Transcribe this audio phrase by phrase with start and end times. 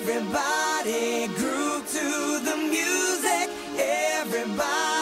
[0.00, 3.50] Everybody groove to the music.
[3.76, 4.97] Everybody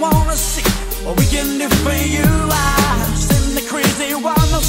[0.00, 0.68] wanna see
[1.04, 4.60] what we can do for you, I send the crazy one no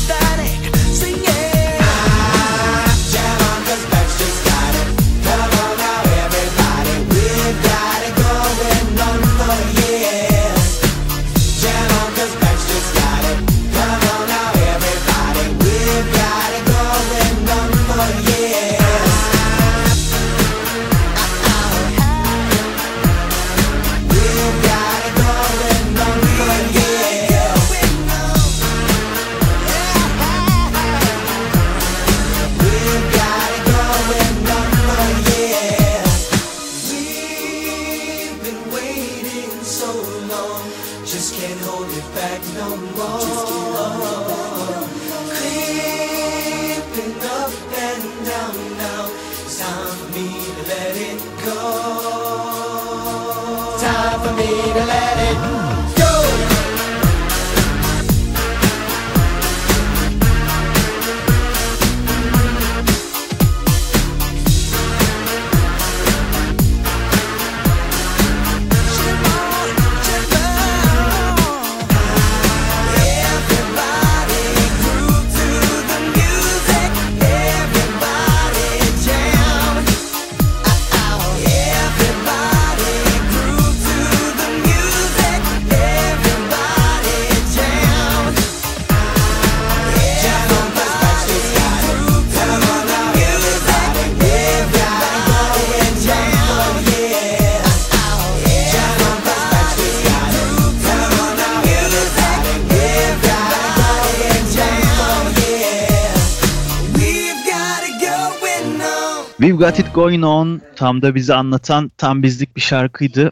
[109.46, 113.32] We've Got It Going On tam da bizi anlatan tam bizlik bir şarkıydı.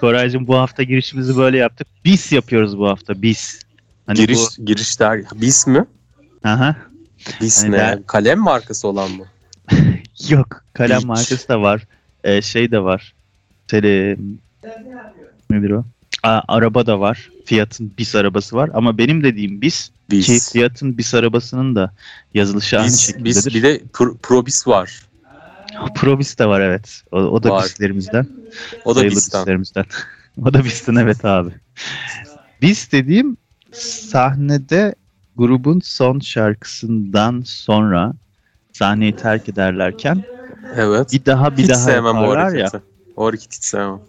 [0.00, 1.86] Koraycığım bu hafta girişimizi böyle yaptık.
[2.04, 3.60] Biz yapıyoruz bu hafta biz.
[4.06, 5.20] Hani Giriş giriş der.
[5.34, 5.84] Bis mi?
[6.44, 6.76] bu Aha.
[7.40, 7.76] Bis Hani ne?
[7.78, 9.24] der- Kalem markası olan mı?
[10.28, 10.64] Yok.
[10.74, 11.04] Kalem Hiç.
[11.04, 11.82] markası da var.
[12.24, 13.14] Ee, şey de var.
[13.68, 14.16] Tele...
[15.50, 15.84] Nedir o?
[16.22, 17.30] Aa, araba da var.
[17.44, 18.70] Fiyat'ın bis arabası var.
[18.74, 20.26] Ama benim dediğim bis, Bis.
[20.26, 21.92] ki Fiyat'ın bis arabasının da
[22.34, 23.24] yazılışı aynı Bis, şekildedir.
[23.24, 25.00] bis bir de pro, probis var.
[25.94, 27.02] Probis de var evet.
[27.12, 27.64] O, o da Var.
[27.64, 28.26] bislerimizden.
[28.84, 29.84] O da bislerimizden.
[30.44, 31.50] o da bistin evet abi.
[32.62, 33.36] Bis dediğim
[33.72, 34.94] sahnede
[35.36, 38.12] grubun son şarkısından sonra
[38.72, 40.24] sahneyi terk ederlerken
[40.76, 41.12] Evet.
[41.12, 42.64] bir daha bir hiç daha sevmem o yaparlar ya.
[42.64, 42.82] hareketi.
[43.16, 44.00] O hareketi hiç sevmem.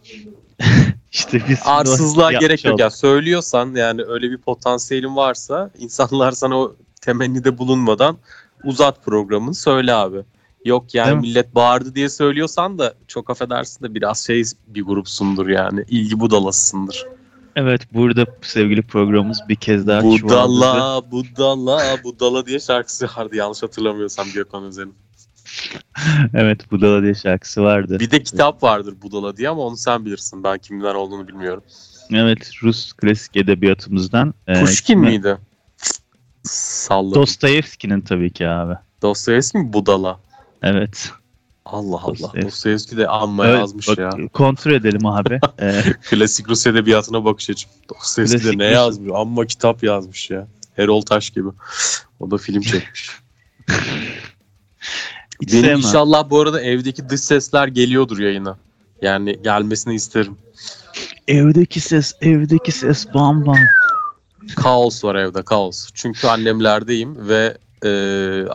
[1.12, 2.90] İşte biz Arsızlığa gerek yok ya.
[2.90, 8.18] Söylüyorsan yani öyle bir potansiyelin varsa insanlar sana o temennide bulunmadan
[8.64, 10.24] uzat programını söyle abi.
[10.66, 11.22] Yok yani Değil mi?
[11.22, 15.86] millet bağırdı diye söylüyorsan da çok affedersin de biraz şey bir grupsundur yani.
[15.90, 17.06] İlgi budalasısındır.
[17.56, 20.04] Evet burada sevgili programımız bir kez daha.
[20.04, 24.96] Budala, budala, budala diye şarkısı vardı yanlış hatırlamıyorsam Gökhan Özen'in.
[26.34, 28.00] evet Budala diye şarkısı vardı.
[28.00, 30.44] Bir de kitap vardır budala diye ama onu sen bilirsin.
[30.44, 31.64] Ben kimden olduğunu bilmiyorum.
[32.12, 34.34] Evet Rus klasik edebiyatımızdan.
[34.48, 35.38] e, Pushkin kime- miydi?
[36.44, 37.22] Salladım.
[37.22, 38.74] Dostoyevski'nin tabii ki abi.
[39.02, 40.20] Dostoyevski mi Budala?
[40.66, 41.12] Evet.
[41.66, 42.42] Allah Allah.
[42.42, 42.98] Dostoyevski.
[42.98, 44.10] De amma Evet, yazmış bak, ya.
[44.34, 45.40] Kontrol edelim abi.
[45.62, 47.72] Ee, Klasik Rus edebiyatına bakış açım.
[47.90, 49.12] Dostoyevski de ne yazmış?
[49.16, 50.48] Amma kitap yazmış ya.
[50.78, 51.50] Erol Taş gibi.
[52.20, 53.10] O da film çekmiş.
[55.42, 55.78] hiç Benim sevmem.
[55.78, 58.58] inşallah bu arada evdeki dış sesler geliyordur yayına.
[59.02, 60.38] Yani gelmesini isterim.
[61.28, 63.58] Evdeki ses, evdeki ses bam bam.
[64.56, 65.90] Kaos var evde kaos.
[65.94, 67.90] Çünkü annemlerdeyim ve e,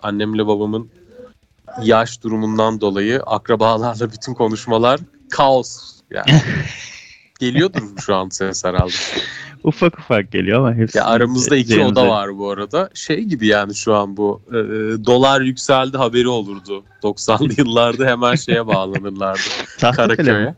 [0.02, 0.90] annemle babamın
[1.82, 5.00] yaş durumundan dolayı akrabalarla bütün konuşmalar
[5.31, 6.00] kaos.
[6.11, 6.31] Yani
[7.40, 8.93] geliyordur şu an ses herhalde.
[9.64, 10.99] Ufak ufak geliyor ama hepsi.
[10.99, 12.90] Ya aramızda iki üzerimize- oda var bu arada.
[12.94, 14.55] Şey gibi yani şu an bu e,
[15.06, 16.84] dolar yükseldi haberi olurdu.
[17.02, 19.40] 90'lı yıllarda hemen şeye bağlanırlardı.
[19.81, 20.55] Karaköy'e.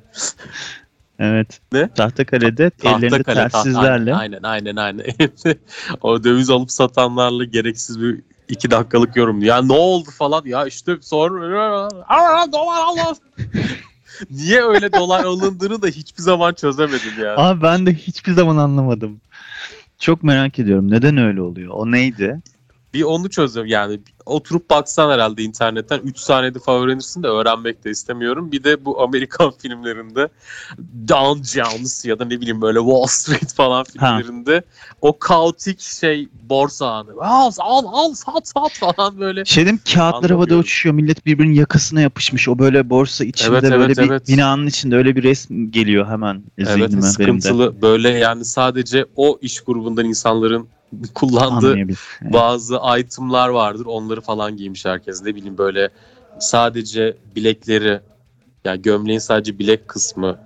[1.19, 1.61] Evet.
[1.73, 1.89] Ne?
[1.95, 4.15] Tahtakale'de ellerinde Tahtakale, taht- telsizlerle.
[4.15, 5.07] Aynen aynen aynen.
[6.01, 9.43] o döviz alıp satanlarla gereksiz bir iki dakikalık yorum.
[9.43, 10.43] Ya ne oldu falan.
[10.45, 13.17] Ya işte sonra Aa, dolar Allah.
[14.31, 17.41] Niye öyle dolar alındığını da hiçbir zaman çözemedim yani.
[17.41, 19.21] Abi ben de hiçbir zaman anlamadım.
[19.99, 20.91] Çok merak ediyorum.
[20.91, 21.73] Neden öyle oluyor?
[21.75, 22.41] O neydi?
[22.95, 27.91] Bir onu çözüyorum yani oturup baksan herhalde internetten 3 saniyede falan öğrenirsin de öğrenmek de
[27.91, 28.53] istemiyorum.
[28.53, 30.29] Bir de bu Amerikan filmlerinde
[31.09, 34.63] Down Jones ya da ne bileyim böyle Wall Street falan filmlerinde
[35.01, 37.11] o kaotik şey borsa anı.
[37.21, 39.45] Al al al sat sat falan böyle.
[39.45, 40.95] Şey diyeyim, kağıtlar havada uçuşuyor.
[40.95, 42.49] Millet birbirinin yakasına yapışmış.
[42.49, 44.29] O böyle borsa içinde Evet, böyle evet, bir evet.
[44.29, 47.07] binanın içinde öyle bir resim geliyor hemen Evet zihnime benim de.
[47.07, 50.69] sıkıntılı böyle yani sadece o iş grubundan insanların
[51.15, 51.77] kullandığı.
[51.79, 51.97] Evet.
[52.23, 53.87] bazı itemlar vardır.
[53.87, 55.23] Onları falan giymiş herkes.
[55.23, 55.89] Ne bileyim böyle
[56.41, 58.01] sadece bilekleri
[58.65, 60.39] yani gömleğin sadece bilek kısmı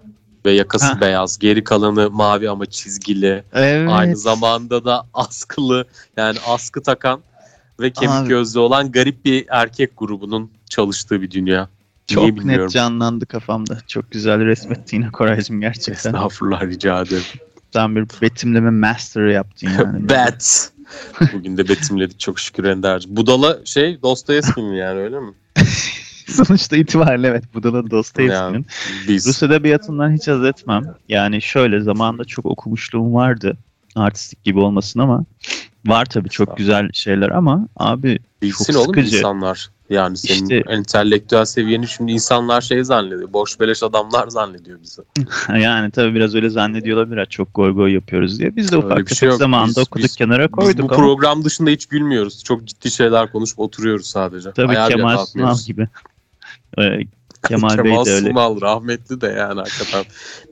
[0.47, 1.01] ve yakası Ha.
[1.01, 1.39] beyaz.
[1.39, 3.45] Geri kalanı mavi ama çizgili.
[3.53, 3.89] Evet.
[3.93, 5.85] Aynı zamanda da askılı
[6.17, 7.21] yani askı takan
[7.81, 8.29] ve kemik Abi.
[8.29, 11.69] gözlü olan garip bir erkek grubunun çalıştığı bir dünya.
[12.07, 12.65] Çok Niye bilmiyorum.
[12.65, 13.79] net canlandı kafamda.
[13.87, 15.93] Çok güzel resmettin yine Koraycığım gerçekten.
[15.93, 17.23] Estağfurullah rica ederim.
[17.77, 20.09] Sen bir betimleme master'ı yaptın yani.
[20.09, 20.73] Bet.
[21.33, 23.17] Bugün de betimledik çok şükür Ender'cim.
[23.17, 25.33] Budala şey Dostoyevski mi yani öyle mi?
[26.27, 28.53] Sonuçta itibariyle evet bu da Dostoyevski'nin.
[28.53, 28.65] Yani
[29.09, 29.27] biz.
[29.27, 30.83] Rus edebiyatından hiç haz etmem.
[31.09, 33.57] Yani şöyle zamanında çok okumuşluğum vardı.
[33.97, 35.25] Artistik gibi olmasın ama
[35.87, 39.17] var tabii çok güzel şeyler ama abi Bilsin çok oğlum sıkıcı.
[39.17, 39.71] insanlar.
[39.91, 43.33] Yani senin İşte- entelektüel seviyeni şimdi insanlar şey zannediyor.
[43.33, 45.03] Boş beleş adamlar zannediyor bizi.
[45.63, 48.57] yani tabii biraz öyle zannediyor olabilir çok goy goy yapıyoruz diye.
[48.57, 49.39] Biz de ufak bir tefek şey yok.
[49.39, 52.45] zamanında Biz- okuduk biz- kenara Biz koyduk bu ama program dışında hiç gülmüyoruz.
[52.45, 54.53] Çok ciddi şeyler konuşup oturuyoruz sadece.
[54.53, 55.89] tabii bile Kemal Sunal gibi.
[56.79, 56.99] Ee,
[57.49, 58.29] Kemal, Bey Kemal de öyle.
[58.29, 60.05] Sunal rahmetli de yani hakikaten.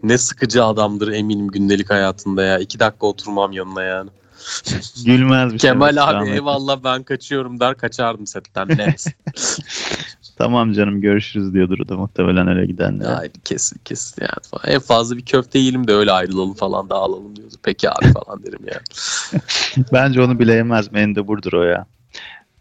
[0.03, 2.59] Ne sıkıcı adamdır eminim gündelik hayatında ya.
[2.59, 4.11] İki dakika oturmam yanına yani.
[5.05, 5.71] Gülmez bir şey.
[5.71, 9.07] Kemal evet, abi eyvallah ben kaçıyorum der kaçardım setten net.
[10.39, 13.13] Tamam canım görüşürüz diyordur o da muhtemelen öyle gidenler.
[13.13, 14.75] Hayır kesin kesin yani falan.
[14.75, 17.55] En fazla bir köfte yiyelim de öyle ayrılalım falan dağılalım diyordu.
[17.63, 19.87] Peki abi falan derim yani.
[19.93, 20.99] Bence onu bile yemez mi?
[20.99, 21.87] Endebur'dur o ya.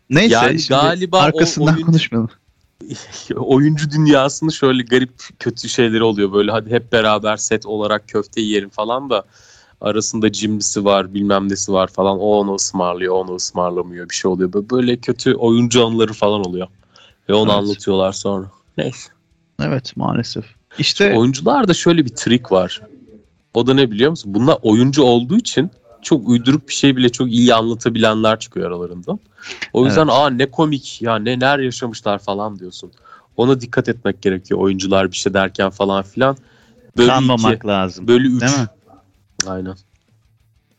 [0.10, 2.30] Neyse Yani şimdi galiba o arkasından oyuncu- konuşmayalım.
[3.36, 6.34] Oyuncu dünyasının şöyle garip kötü şeyleri oluyor.
[6.34, 9.24] Böyle hadi hep beraber set olarak köfte yiyelim falan da
[9.84, 12.20] arasında cimrisi var bilmem nesi var falan.
[12.20, 14.54] O onu ısmarlıyor onu ısmarlamıyor bir şey oluyor.
[14.54, 16.68] Böyle- kötü oyuncu anıları falan oluyor.
[17.30, 17.60] Ve onu Evet.
[17.60, 18.46] anlatıyorlar sonra.
[18.78, 19.10] Neyse.
[19.62, 20.46] Evet maalesef.
[20.80, 22.82] İşte Oyuncularda şöyle bir trik var.
[23.54, 24.34] O da ne biliyor musun?
[24.34, 29.20] Bunlar oyuncu olduğu için çok uyduruk bir şey bile çok iyi anlatabilenler çıkıyor aralarından.
[29.74, 32.92] O yüzden aa ne komik ya ne neler yaşamışlar falan diyorsun.
[33.38, 36.38] Ona dikkat etmek gerekiyor oyuncular bir şey derken falan filan.
[36.98, 38.08] Bölü kanmamak iki, lazım.
[38.08, 38.42] bölü üç.
[38.42, 38.68] Değil mi?
[39.48, 39.76] Aynen.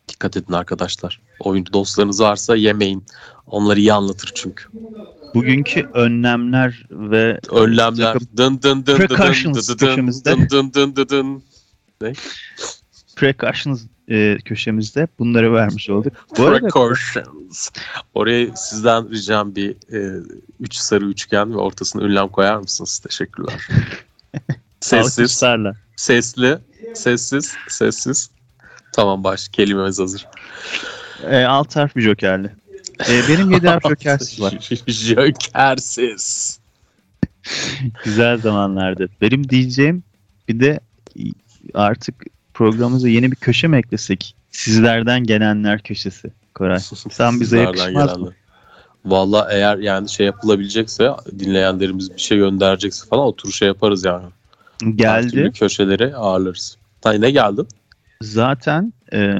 [0.08, 1.20] Dikkat edin arkadaşlar.
[1.40, 3.04] Oyuncu dostlarınız varsa yemeyin.
[3.46, 4.64] Onları iyi anlatır çünkü.
[5.34, 8.16] Bugünkü önlemler ve Önlemler.
[8.36, 10.30] Dın dın dın dın dın Precautions dın dın köşemizde.
[10.30, 11.42] dın dın dın dın dın.
[13.16, 16.12] precautions e, köşemizde bunları vermiş olduk.
[16.38, 17.70] Bu arada Precautions.
[18.14, 20.22] Oraya sizden ricam bir e,
[20.60, 22.98] üç sarı üçgen ve ortasına ünlem koyar mısınız?
[22.98, 23.68] Teşekkürler.
[24.80, 25.42] sessiz,
[25.96, 26.58] sesli,
[26.94, 28.30] sessiz, sessiz.
[28.94, 29.48] Tamam baş.
[29.48, 30.26] Kelimemiz hazır.
[31.30, 32.50] E, alt harf bir jokerli.
[33.08, 34.54] E, benim 7 harf jokersiz var.
[34.86, 36.58] Jokersiz.
[38.04, 39.04] Güzel zamanlarda.
[39.20, 40.02] Benim diyeceğim
[40.48, 40.80] bir de
[41.74, 42.14] artık
[42.54, 44.36] programımıza yeni bir köşe mi eklesek?
[44.50, 46.32] Sizlerden gelenler köşesi.
[46.54, 46.78] Koray.
[47.10, 48.32] Sen bize yakışmaz mı?
[49.04, 54.26] Valla eğer yani şey yapılabilecekse dinleyenlerimiz bir şey gönderecekse falan otur şey yaparız yani.
[54.82, 55.52] Her Geldi.
[55.54, 56.76] köşeleri ağırlarız.
[57.00, 57.62] Tay ne geldi?
[58.24, 59.34] Zaten e,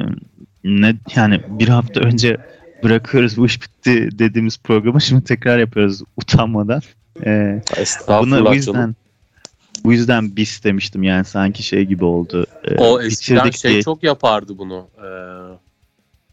[0.64, 2.36] ne yani bir hafta önce
[2.82, 6.80] bırakıyoruz bu iş bitti dediğimiz programı şimdi tekrar yapıyoruz utanmadan.
[7.24, 7.62] E,
[8.08, 8.52] Buna bu canım.
[8.54, 8.94] yüzden
[9.84, 12.46] bu yüzden bis demiştim yani sanki şey gibi oldu.
[12.64, 13.82] E, O eskiden şey diye.
[13.82, 14.86] çok yapardı bunu.
[14.98, 15.58] Ee,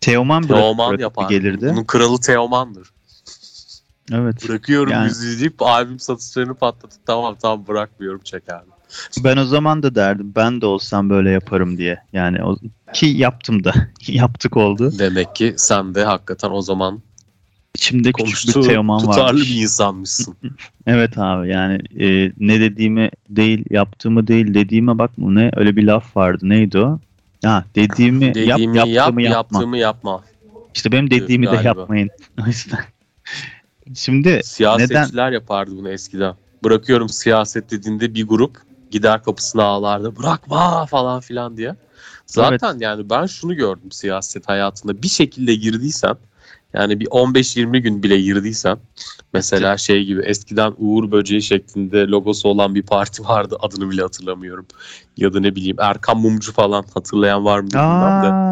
[0.02, 1.30] Teoman bırak, Teoman yapardı.
[1.30, 1.70] gelirdi.
[1.74, 2.90] Bunun kralı Teoman'dır.
[4.14, 4.50] Evet.
[4.50, 8.72] Bırakıyorum Yani- müziği deyip albüm satışlarını patlatıp tamam tamam bırakmıyorum çekerdim.
[9.24, 11.98] Ben o zaman da derdim ben de olsam böyle yaparım diye.
[12.14, 12.58] Yani o,
[12.94, 13.74] ki yaptım da.
[14.08, 14.92] Yaptık oldu.
[15.00, 17.02] Demek ki sen de hakikaten o zaman
[17.76, 19.50] İçimde küçük bir Teoman tutarlı varmış.
[19.50, 20.36] bir insanmışsın.
[20.88, 26.18] Evet abi yani e, ne dediğimi değil yaptığımı değil dediğime bakma ne öyle bir laf
[26.18, 27.00] vardı neydi o?
[27.46, 29.38] Ha dediğimi, Dediğimi yap yap, yaptığımı yapma.
[29.38, 30.22] yaptığımı yapma.
[30.76, 31.68] İşte benim dediğimi de Galiba.
[31.68, 32.10] yapmayın.
[32.44, 32.80] O yüzden.
[33.96, 36.36] Şimdi Siyasetçiler yapardı bunu eskiden.
[36.64, 38.58] Bırakıyorum siyaset dediğinde bir grup
[38.92, 40.16] gider kapısına ağlardı.
[40.16, 41.76] Bırakma falan filan diye.
[42.26, 45.02] Zaten yani ben şunu gördüm siyaset hayatında.
[45.02, 46.16] Bir şekilde girdiysen
[46.74, 48.78] yani bir 15-20 gün bile girdiysen
[49.34, 54.66] mesela şey gibi eskiden Uğur Böceği şeklinde logosu olan bir parti vardı adını bile hatırlamıyorum.
[55.18, 58.52] Ya da ne bileyim Erkan Mumcu falan hatırlayan var mı bilmem de.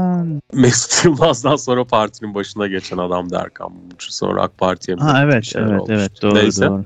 [0.53, 4.11] Mesut Yılmaz'dan sonra partinin başına geçen adam da Erkan Mumcu.
[4.13, 5.89] Sonra AK Parti'ye mi ha evet evet olmuş.
[5.89, 6.67] evet doğru Neyse.
[6.67, 6.85] doğru.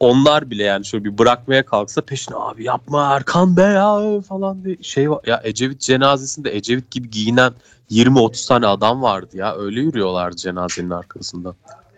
[0.00, 4.76] Onlar bile yani şöyle bir bırakmaya kalksa peşine abi yapma Erkan Bey ya falan diye
[4.82, 5.20] şey var.
[5.26, 7.52] Ya Ecevit cenazesinde Ecevit gibi giyinen
[7.90, 9.56] 20-30 tane adam vardı ya.
[9.56, 11.54] Öyle yürüyorlardı cenazenin arkasından.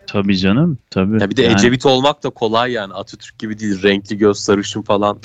[0.07, 1.21] Tabii canım tabii.
[1.21, 2.93] Ya bir de Yani Ecevit olmak da kolay yani.
[2.93, 3.83] Atatürk gibi değil.
[3.83, 5.19] Renkli göz sarışın falan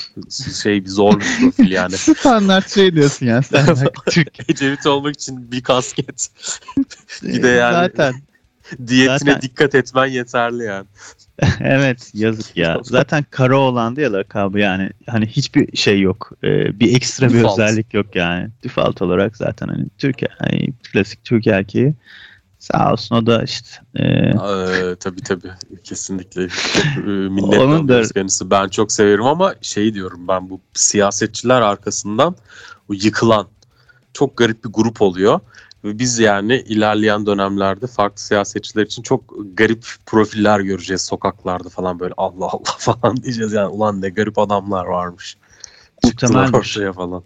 [0.63, 1.93] şey bir zor bir profil yani.
[1.97, 3.67] standart şey diyorsun ya sen
[4.11, 6.29] Türk Ecevit olmak için bir kasket.
[7.23, 8.15] Bir de yani- zaten
[8.87, 10.87] Diyetine Zaten- dikkat etmen yeterli yani.
[11.61, 12.81] evet yazık ya.
[12.83, 16.33] Zaten kara olandı ya lakabı yani hani hiçbir şey yok.
[16.45, 17.59] Ee, bir ekstra bir Default.
[17.59, 18.49] özellik yok yani.
[18.65, 21.95] Default olarak zaten hani Türk hani klasik Türk erkeği.
[22.59, 25.51] Sağ olsun o da işte e, Ee, tabii tabii
[25.85, 28.51] kesinlikle çok e, minnet da- kendisi.
[28.51, 32.37] Ben çok severim ama şey diyorum ben bu siyasetçiler arkasından
[32.89, 33.49] o yıkılan
[34.13, 35.41] çok garip bir grup oluyor.
[35.85, 42.15] Ve biz yani ilerleyen dönemlerde farklı siyasetçiler için çok garip profiller göreceğiz sokaklarda falan böyle
[42.17, 45.37] Allah Allah falan diyeceğiz yani ulan ne garip adamlar varmış.
[46.07, 47.23] Çıktılar ortaya falan.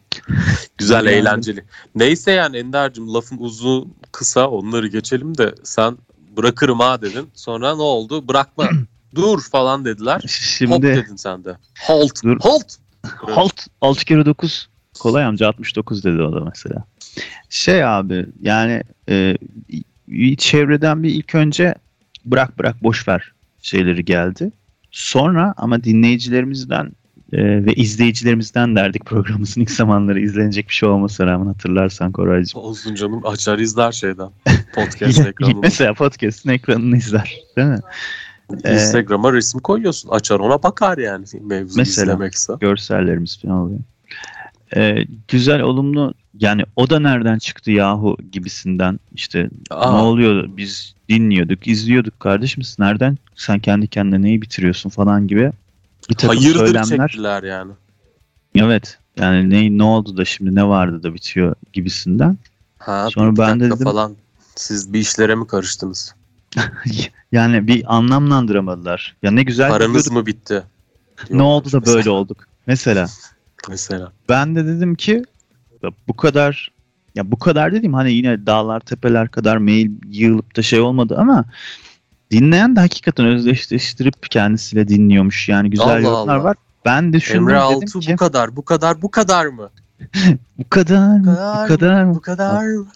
[0.79, 1.65] Güzel, Yani- eğlenceli.
[1.95, 5.99] Neyse yani Ender'cim lafın uzun kısa onları geçelim de sen
[6.37, 7.29] bırakırım ha dedin.
[7.35, 8.29] Sonra ne oldu?
[8.29, 8.69] Bırakma.
[9.15, 10.23] Dur falan dediler.
[10.29, 11.57] Şimdi dedin sen de.
[11.79, 12.23] Halt.
[12.25, 12.39] Dur.
[12.41, 12.77] Halt.
[13.21, 16.85] halt 6 kere 9 kolay amca 69 dedi o da mesela.
[17.49, 19.37] Şey abi yani e,
[20.37, 21.75] çevreden bir ilk önce
[22.25, 23.33] bırak bırak boş ver
[23.63, 24.51] şeyleri geldi.
[24.91, 26.93] Sonra ama dinleyicilerimizden
[27.33, 32.61] e, ve izleyicilerimizden derdik programımızın ilk zamanları izlenecek bir şey olmasına rağmen hatırlarsan Koraycığım.
[32.61, 34.31] Olsun canım açar izler şeyden.
[34.75, 35.61] Podcast ekranını.
[35.63, 37.81] Mesela podcast'ın ekranını izler değil mi?
[38.65, 40.09] Ee, Instagram'a resim koyuyorsun.
[40.09, 42.13] Açar ona bakar yani mevzu Mesela.
[42.13, 42.53] izlemekse.
[42.61, 43.81] görsellerimiz falan oluyor.
[44.77, 50.95] Ee, güzel, olumlu yani o da nereden çıktı yahu gibisinden işte Aa, ne oluyor biz
[51.09, 55.53] dinliyorduk, izliyorduk kardeşim nereden sen kendi kendine neyi bitiriyorsun falan gibi
[56.11, 57.09] bir takım hayırdır söylemler.
[57.09, 57.73] çektiler yani.
[58.55, 62.39] Evet yani ne, ne oldu da şimdi ne vardı da bitiyor gibisinden.
[62.79, 64.17] Ha, Sonra ben de dedim- falan.
[64.57, 66.15] Siz bir işlere mi karıştınız?
[67.33, 69.17] yani bir anlamlandıramadılar.
[69.23, 70.63] Ya ne güzel gidiyorduk, mı bitti?
[71.31, 72.49] ne oldu da böyle olduk.
[72.67, 73.07] Mesela
[73.69, 74.13] Mesela.
[74.29, 75.23] ben de dedim ki
[76.09, 76.71] bu kadar
[77.15, 81.45] ya bu kadar dedim hani yine dağlar tepeler kadar mail yığılıp da şey olmadı ama
[82.31, 85.49] dinleyen de hakikaten özdeşleştirip kendisiyle dinliyormuş.
[85.49, 86.45] Yani güzel Allah yorumlar Allah.
[86.45, 86.57] var.
[86.85, 89.71] Ben düşündüm Emre dedim Altuğ ki bu kadar, bu kadar, bu kadar mı?
[90.59, 91.39] bu kadar mı?
[91.63, 92.15] Bu kadar mı?
[92.15, 92.87] Bu kadar mı?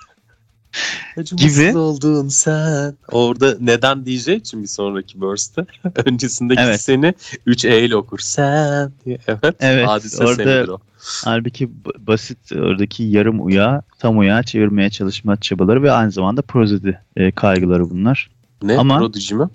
[1.16, 1.78] Acımasız Gibi.
[1.78, 2.94] oldun sen.
[3.12, 5.66] Orada neden diyeceği için bir sonraki verse'te.
[6.04, 6.80] Öncesindeki Evet.
[6.80, 7.14] seni
[7.46, 8.18] 3 E ile okur.
[8.18, 9.18] Sen diye.
[9.26, 9.54] Evet.
[9.60, 10.78] Evet, Hadise orada- o.
[11.24, 17.30] Halbuki basit oradaki yarım uyağı tam uyağa çevirmeye çalışma çabaları ve aynı zamanda prozedi e,
[17.32, 18.30] kaygıları bunlar.
[18.62, 18.78] Ne?
[18.78, 19.48] Ama- Prodigy mi?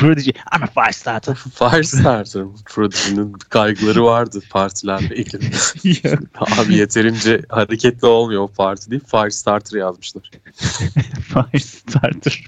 [0.00, 1.34] Prodigy, I'm a fire starter.
[1.54, 2.44] Firestarter.
[2.64, 5.50] Prodigy'nin kaygıları vardı partilerle ilgili.
[6.58, 9.02] Abi yeterince hareketli olmuyor o parti değil.
[9.10, 10.30] Firestarter yazmışlar.
[11.20, 12.44] fire starter.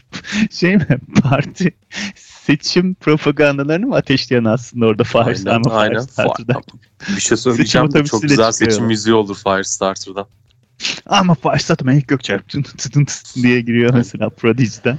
[0.51, 0.87] Şey mi?
[1.23, 1.73] Parti
[2.15, 6.01] seçim propagandalarını mı ateşleyen aslında orada fire, Aynen, fire aynen.
[6.01, 6.63] starter'dan.
[7.17, 10.27] Bir şey söyleyeceğim de çok güzel seçim müziği olur Firestarter'dan.
[11.11, 11.87] I'm a fire starter.
[11.87, 14.99] Melik Gökçer tın tın tın diye giriyor mesela Prodigy'den.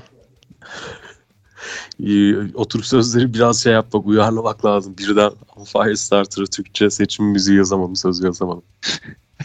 [2.08, 4.96] Ee, oturup sözleri biraz şey yapmak, uyarlamak lazım.
[4.98, 5.32] Birden
[5.66, 8.64] Firestarter'ı Türkçe seçim müziği yazamadım, söz yazamadım.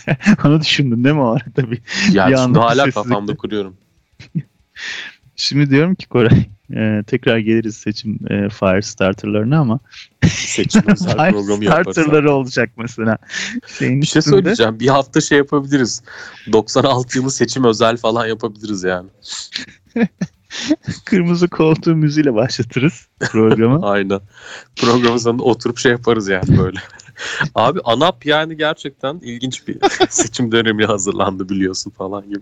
[0.44, 1.80] Onu düşündün değil mi o arada bir?
[2.12, 3.76] Yani Bir şimdi hala kafamda kuruyorum.
[5.36, 9.78] Şimdi diyorum ki Koray e, tekrar geliriz seçim e, fire starterlarına ama
[10.28, 11.92] Seçim özel fire programı yaparız.
[11.92, 13.18] starterları olacak mesela.
[13.78, 14.36] Şeyin Bir şey üstünde.
[14.36, 14.80] söyleyeceğim.
[14.80, 16.02] Bir hafta şey yapabiliriz.
[16.52, 19.08] 96 yılı seçim özel falan yapabiliriz yani.
[21.04, 23.80] Kırmızı koltuğu müziğiyle başlatırız programı.
[23.86, 24.20] Aynen.
[24.76, 26.78] Programın sonunda oturup şey yaparız yani böyle.
[27.54, 32.40] Abi ANAP yani gerçekten ilginç bir seçim dönemi hazırlandı biliyorsun falan gibi.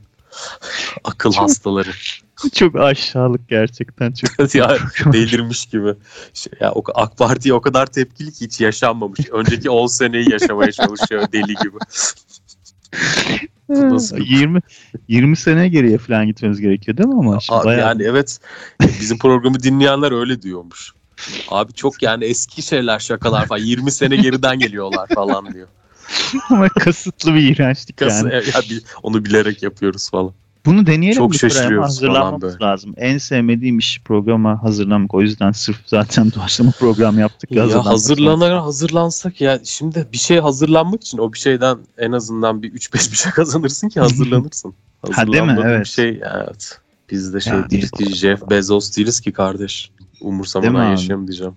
[1.04, 1.90] Akıl Çok- hastaları.
[2.54, 4.54] çok aşağılık gerçekten çok.
[4.54, 4.78] ya
[5.12, 5.94] delirmiş gibi.
[6.34, 9.20] Şey, ya o, AK Parti'ye o kadar tepkili ki hiç yaşanmamış.
[9.32, 11.78] Önceki 10 seneyi yaşamaya çalışıyor deli gibi.
[13.68, 14.60] Bu nasıl bir- 20
[15.08, 17.40] 20 sene geriye falan gitmemiz gerekiyor değil mi ama?
[17.40, 18.40] Şimdi Abi bayağı- yani evet
[19.00, 20.92] bizim programı dinleyenler öyle diyormuş.
[21.48, 25.68] Abi çok yani eski şeyler şakalar falan 20 sene geriden geliyorlar falan diyor.
[26.50, 28.34] ama kasıtlı bir iğrençlik Kası, yani.
[28.34, 30.32] ya bi- onu bilerek yapıyoruz falan.
[30.66, 32.64] Bunu deneyelim Çok şaşırıyoruz falan hazırlanmamız böyle.
[32.64, 32.94] lazım.
[32.96, 35.14] En sevmediğim iş programa hazırlanmak.
[35.14, 37.50] O yüzden sırf zaten doğaçlama program yaptık.
[37.50, 42.62] Ya hazırlanmak hazırlanarak hazırlansak ya şimdi bir şey hazırlanmak için o bir şeyden en azından
[42.62, 44.74] bir 3-5 bir şey kazanırsın ki hazırlanırsın.
[45.32, 45.58] değil mi?
[45.64, 45.80] Evet.
[45.80, 46.78] Bir şey evet.
[47.10, 49.90] Biz de şey Yani- değiliz ki Jeff Bezos değiliz ki kardeş.
[50.20, 51.54] Umursamadan yaşayalım diyeceğim.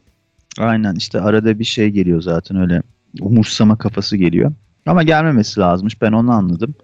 [0.59, 2.81] Aynen işte arada bir şey geliyor zaten öyle
[3.21, 4.51] umursama kafası geliyor.
[4.85, 6.75] Ama gelmemesi lazımmış ben onu anladım.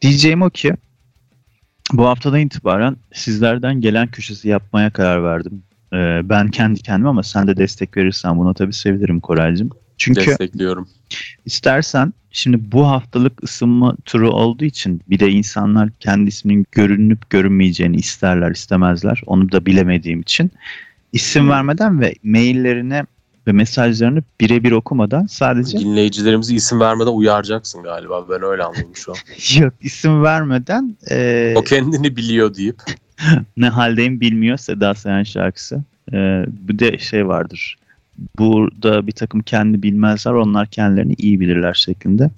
[0.00, 0.74] Diyeceğim o ki
[1.92, 5.62] bu haftadan itibaren sizlerden gelen köşesi yapmaya karar verdim.
[5.92, 9.70] Ee, ben kendi kendime ama sen de destek verirsen buna tabii sevinirim Koraycığım.
[9.96, 10.88] Çünkü Destekliyorum.
[11.44, 17.96] İstersen şimdi bu haftalık ısınma turu olduğu için bir de insanlar kendi isminin görünüp görünmeyeceğini
[17.96, 19.22] isterler istemezler.
[19.26, 20.50] Onu da bilemediğim için
[21.12, 23.06] isim vermeden ve maillerine
[23.48, 28.28] ve mesajlarını birebir okumadan sadece Dinleyicilerimizi isim vermeden uyaracaksın galiba.
[28.30, 29.18] Ben öyle anladım şu an.
[29.62, 32.76] yok isim vermeden e, O kendini biliyor deyip.
[33.56, 35.82] ne haldeyim bilmiyor Seda Sayan şarkısı.
[36.12, 37.78] E, bir de şey vardır.
[38.38, 42.30] Burada bir takım kendi bilmezler onlar kendilerini iyi bilirler şeklinde.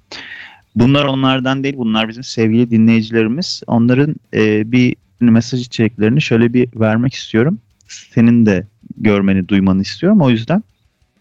[0.74, 3.62] Bunlar onlardan değil bunlar bizim sevgili dinleyicilerimiz.
[3.66, 7.58] Onların e, bir mesaj içeriklerini şöyle bir vermek istiyorum.
[7.88, 10.62] Senin de görmeni duymanı istiyorum o yüzden.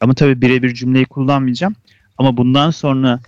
[0.02, 1.76] Ama tabii birebir cümleyi kullanmayacağım.
[2.18, 3.20] Ama bundan sonra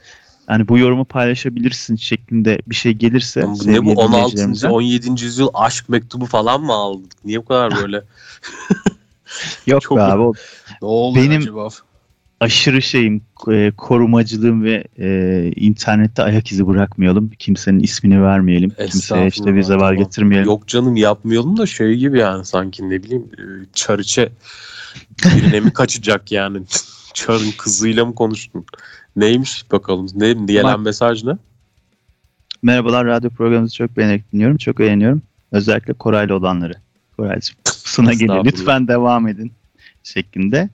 [0.49, 4.37] yani bu yorumu paylaşabilirsin şeklinde bir şey gelirse Bu ne bu 16.
[4.37, 5.23] dinleyicilerimizden- 17.
[5.25, 7.11] yüzyıl aşk mektubu falan mı aldık?
[7.25, 8.01] Niye bu kadar böyle?
[9.67, 10.33] Yok Çok- be abi o
[10.81, 11.69] ne oluyor Benim- acaba?
[12.39, 17.29] aşırı şeyim e, korumacılığım ve e, internette ayak izi bırakmayalım.
[17.39, 18.69] Kimsenin ismini vermeyelim.
[18.69, 19.95] Kimseye işte bir zeval tamam.
[19.97, 20.45] getirmeyelim.
[20.47, 23.41] Yok canım yapmayalım da şey gibi yani sanki ne bileyim e,
[23.73, 24.29] çariçe
[25.25, 26.61] birine mi kaçacak yani?
[27.13, 28.65] Çarın kızıyla mı konuştun?
[29.15, 30.07] Neymiş bakalım?
[30.15, 31.37] Ne, gelen Bak- mesaj ne?
[32.63, 34.57] Merhabalar radyo programınızı çok beğenerek dinliyorum.
[34.57, 35.21] Çok eğleniyorum.
[35.51, 36.73] Özellikle Koray'la olanları.
[37.17, 38.11] Koraycığım sana.
[38.11, 38.45] Estağfurullah.
[38.45, 39.53] Lütfen devam edin
[40.03, 40.69] şeklinde.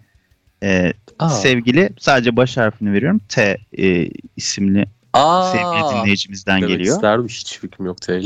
[0.64, 3.22] E, Aa, sevgili sadece baş harfini veriyorum.
[3.30, 6.96] T e, isimli Aa, sevgili dinleyicimizden demek geliyor.
[6.96, 8.26] isterdim hiç fikrim yok TL.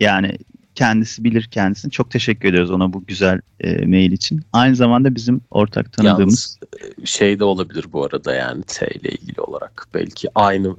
[0.00, 0.38] Yani
[0.74, 1.90] kendisi bilir kendisini.
[1.90, 4.40] Çok teşekkür ediyoruz ona bu güzel e, mail için.
[4.52, 9.08] Aynı zamanda bizim ortak tanıdığımız Yalnız e, şey de olabilir bu arada yani T ile
[9.08, 9.88] ilgili olarak.
[9.94, 10.76] Belki aynı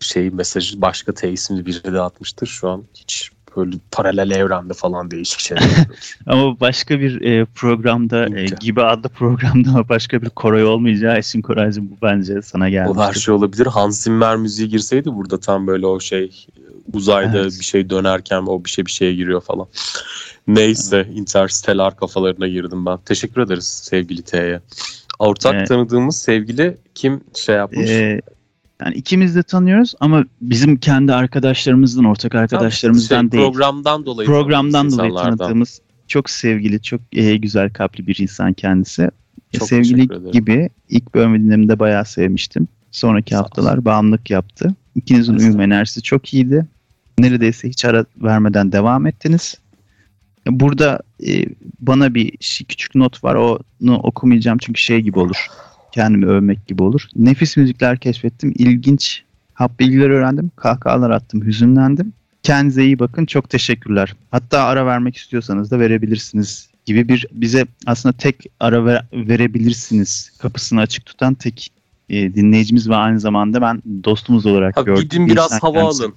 [0.00, 2.46] şey mesajı başka T isimli biri de atmıştır.
[2.46, 5.64] Şu an hiç böyle paralel evrende falan değişik şeyler.
[6.26, 11.42] Ama başka bir e, programda e, gibi adlı programda ama başka bir Koray olmayacağı için
[11.42, 13.66] Koraycığım bu bence sana o her şey olabilir.
[13.66, 16.46] Hans Zimmer müziği girseydi burada tam böyle o şey
[16.92, 17.52] uzayda Evet.
[17.60, 19.66] bir şey dönerken o bir şey bir şeye giriyor falan.
[20.46, 22.98] Neyse Interstellar kafalarına girdim ben.
[22.98, 24.60] Teşekkür ederiz sevgili T'ye.
[25.18, 25.68] Ortak Evet.
[25.68, 27.90] tanıdığımız sevgili kim şey yapmış?
[27.90, 28.20] E,
[28.84, 33.44] yani ikimiz de tanıyoruz ama bizim kendi arkadaşlarımızdan, ortak arkadaşlarımızdan Şey, değil.
[33.44, 39.10] Programdan dolayı Programdan dolayı tanıdığımız çok sevgili, çok e, güzel kalpli bir insan kendisi.
[39.52, 42.68] E, Çok sevgili gibi ilk bölümü dinlemede bayağı sevmiştim.
[42.90, 44.74] Sonraki haftalar bağımlılık yaptı.
[44.94, 46.66] İkinizin uyum enerjisi çok iyiydi.
[47.18, 49.54] Neredeyse hiç ara vermeden devam ettiniz.
[50.46, 51.46] Burada e,
[51.80, 52.30] bana bir
[52.68, 53.34] küçük not var.
[53.34, 55.46] Onu okumayacağım çünkü şey gibi olur.
[55.92, 57.06] Kendimi övmek gibi olur.
[57.16, 58.52] Nefis müzikler keşfettim.
[58.58, 59.22] İlginç
[59.54, 60.50] hap bilgiler öğrendim.
[60.56, 61.46] Kahkahalar attım.
[61.46, 62.12] Hüzünlendim.
[62.42, 63.26] Kendinize iyi bakın.
[63.26, 64.14] Çok teşekkürler.
[64.30, 70.80] Hatta ara vermek istiyorsanız da verebilirsiniz gibi bir bize aslında tek ara ver- verebilirsiniz kapısını
[70.80, 71.72] açık tutan tek
[72.08, 75.02] e, dinleyicimiz ve aynı zamanda ben dostumuz olarak Abi gördüm.
[75.02, 76.02] gidin Bir biraz hava kendisi.
[76.04, 76.14] alın.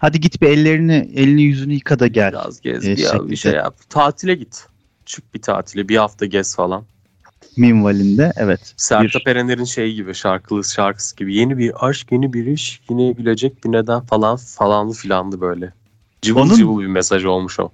[0.00, 2.32] Hadi git bir ellerini, elini yüzünü yıka da gel.
[2.32, 3.76] Biraz gez E, bir, bir şey yap.
[3.88, 4.66] Tatile git.
[5.06, 6.84] Çık bir tatile bir hafta gez falan.
[7.58, 8.60] Minvalinde evet.
[8.76, 13.12] Sertab bir- Erener'in şeyi gibi şarkılı şarkısı gibi yeni bir aşk yeni bir iş yine
[13.12, 15.72] gülecek bir neden falan falanlı filanlı böyle.
[16.22, 17.70] Cıvıl Onun- cıvıl bir mesaj olmuş o.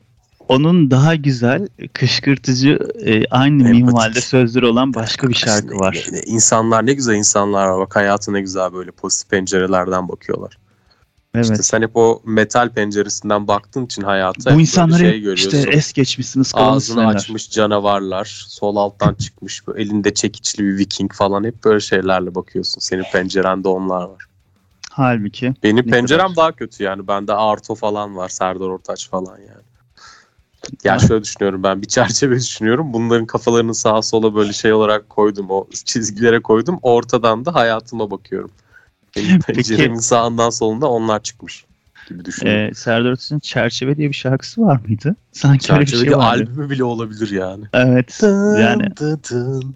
[0.49, 3.85] Onun daha güzel, kışkırtıcı, e, aynı Empatik.
[3.85, 6.07] minvalde sözleri olan başka bir şarkı var.
[6.27, 7.79] İnsanlar ne güzel insanlar var.
[7.81, 10.59] Bak hayatı ne güzel böyle pozitif pencerelerden bakıyorlar.
[11.35, 11.45] Evet.
[11.45, 15.59] İşte sen hep o metal penceresinden baktığın için hayata Bu insanları şey görüyorsun.
[15.59, 21.45] işte es geçmişsiniz, Ağzını açmış canavarlar, sol alttan çıkmış, böyle elinde çekiçli bir viking falan
[21.45, 22.81] hep böyle şeylerle bakıyorsun.
[22.81, 24.25] Senin pencerende onlar var.
[24.91, 26.37] Halbuki Benim pencerem kadar?
[26.37, 27.09] daha kötü yani.
[27.09, 29.65] Bende Arto falan var, Serdar Ortaç falan yani.
[30.85, 32.93] Yani şöyle düşünüyorum ben bir çerçeve düşünüyorum.
[32.93, 35.47] Bunların kafalarını sağa sola böyle şey olarak koydum.
[35.51, 36.79] O çizgilere koydum.
[36.83, 38.51] Ortadan da hayatıma bakıyorum.
[39.47, 41.65] Penceremin sağından solunda onlar çıkmış
[42.09, 42.71] gibi düşünüyorum.
[42.71, 45.17] e, Serdar Ortaç'ın Çerçeve diye bir şarkısı var mıydı?
[45.33, 46.43] Sanki öyle bir Çerçeve şey vardı.
[46.45, 47.65] albümü bile olabilir yani.
[47.73, 48.19] Evet.
[48.61, 49.75] Yani Dın dın,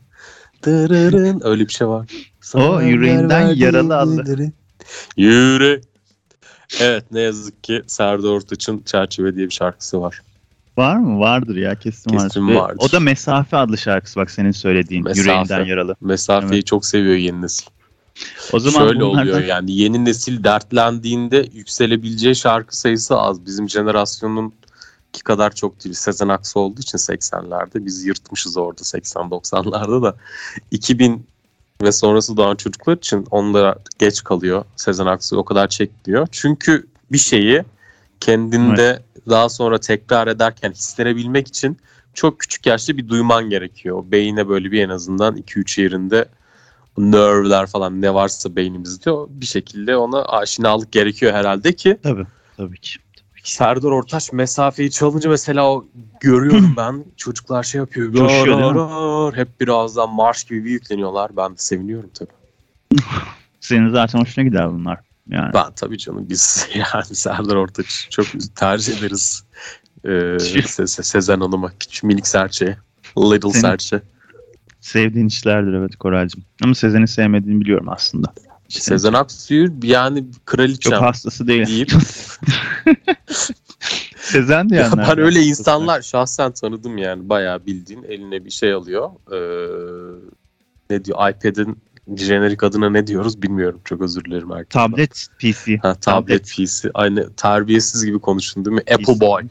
[0.62, 1.40] dırırın.
[1.44, 2.06] Öyle bir şey var.
[2.54, 4.52] O yüreğinden yaralı aldı.
[5.16, 5.80] Yüre.
[6.80, 10.22] Evet ne yazık ki Serdar Ortaç'ın Çerçeve diye bir şarkısı var.
[10.76, 11.18] var mı?
[11.20, 12.54] Vardır ya kesin, Kesin vardır.
[12.60, 12.76] Vardır.
[12.88, 15.04] O da Mesafe adlı şarkısı bak senin söylediğin.
[15.04, 15.20] Mesafe.
[15.30, 15.96] Yüreğinden yaralı.
[16.00, 16.66] Mesafeyi Evet.
[16.66, 17.66] çok seviyor yeni nesil.
[18.52, 23.46] O zaman Şöyle bunlardan oluyor yani yeni nesil dertlendiğinde yükselebileceği şarkı sayısı az.
[23.46, 24.54] Bizim jenerasyonun
[25.12, 25.94] ki kadar çok değil.
[25.94, 30.16] Sezen Aksu olduğu için 80'lerde biz yırtmışız orada 80-90'larda da
[30.70, 31.26] 2000
[31.82, 34.64] ve sonrası doğan çocuklar için onlara geç kalıyor.
[34.76, 36.28] Sezen Aksu o kadar çekmiyor.
[36.32, 37.64] Çünkü bir şeyi
[38.20, 41.78] kendinde daha sonra tekrar ederken hissedebilmek için
[42.14, 44.04] çok küçük yaşta bir duyman gerekiyor.
[44.06, 46.28] Beyine böyle bir en azından 2-3 yerinde
[47.00, 52.26] nervler falan ne varsa beynimizde o bir şekilde ona aşinalık gerekiyor herhalde ki Tabii.
[52.56, 52.98] Tabii ki.
[53.44, 55.86] Serdar Ortaç mesafeyi çalınca mesela o
[56.20, 58.12] görüyorum ben çocuklar şey yapıyor.
[58.12, 58.78] Coşuyor değil mi?
[58.78, 61.36] "Rar, rar", hep birazdan marş gibi bir yükleniyorlar.
[61.36, 62.30] Ben de seviniyorum tabii.
[63.60, 64.98] Senin zaten hoşuna gider bunlar.
[65.28, 65.54] Yani.
[65.54, 69.44] Ben tabii canım biz yani Serdar Ortaç çok tercih ederiz.
[70.04, 72.78] Ee, Se- Se- Sezen Hanım'a küçük minik serçe.
[73.18, 74.02] Little Senin- serçe.
[74.80, 76.42] Sevdiğin işlerdir evet Koraycığım.
[76.64, 78.32] Ama Sezen'i sevmediğini biliyorum aslında.
[78.68, 81.66] İşte Sezen Aksu'yu yani kraliçem çok hastası değil.
[81.66, 81.90] deyip
[84.16, 84.96] Sezen de Ya yani.
[84.96, 89.10] ben öyle insanlar şahsen tanıdım yani bayağı bildiğin eline bir şey alıyor.
[89.32, 89.38] Ee,
[90.90, 91.78] ne diyor iPad'in
[92.16, 94.68] jenerik adına ne diyoruz bilmiyorum çok özür dilerim herkese.
[94.68, 95.76] Tablet PC.
[95.76, 96.90] Ha, tablet PC.
[96.94, 98.82] Aynı terbiyesiz gibi konuştun değil mi?
[98.92, 99.20] Apple PC.
[99.20, 99.42] Boy.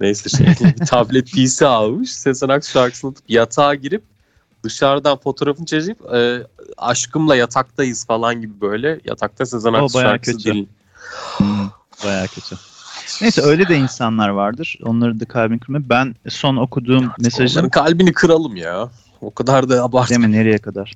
[0.00, 0.46] Neyse şey
[0.86, 2.12] tablet PC almış.
[2.12, 4.02] Sezen Aksu şarkısını atıp yatağa girip
[4.64, 6.46] dışarıdan fotoğrafını çekip e,
[6.76, 10.52] aşkımla yataktayız falan gibi böyle yatakta Sezen Aksu bayağı şarkısı kötü.
[10.52, 10.68] değil.
[11.38, 11.68] Hmm,
[12.04, 12.56] bayağı kötü.
[13.22, 14.78] Neyse öyle de insanlar vardır.
[14.82, 15.78] Onları da kalbin kırma.
[15.88, 18.88] Ben son okuduğum mesajın Onların kalbini kıralım ya.
[19.20, 20.10] O kadar da abart.
[20.10, 20.32] Değil mi?
[20.32, 20.92] Nereye kadar?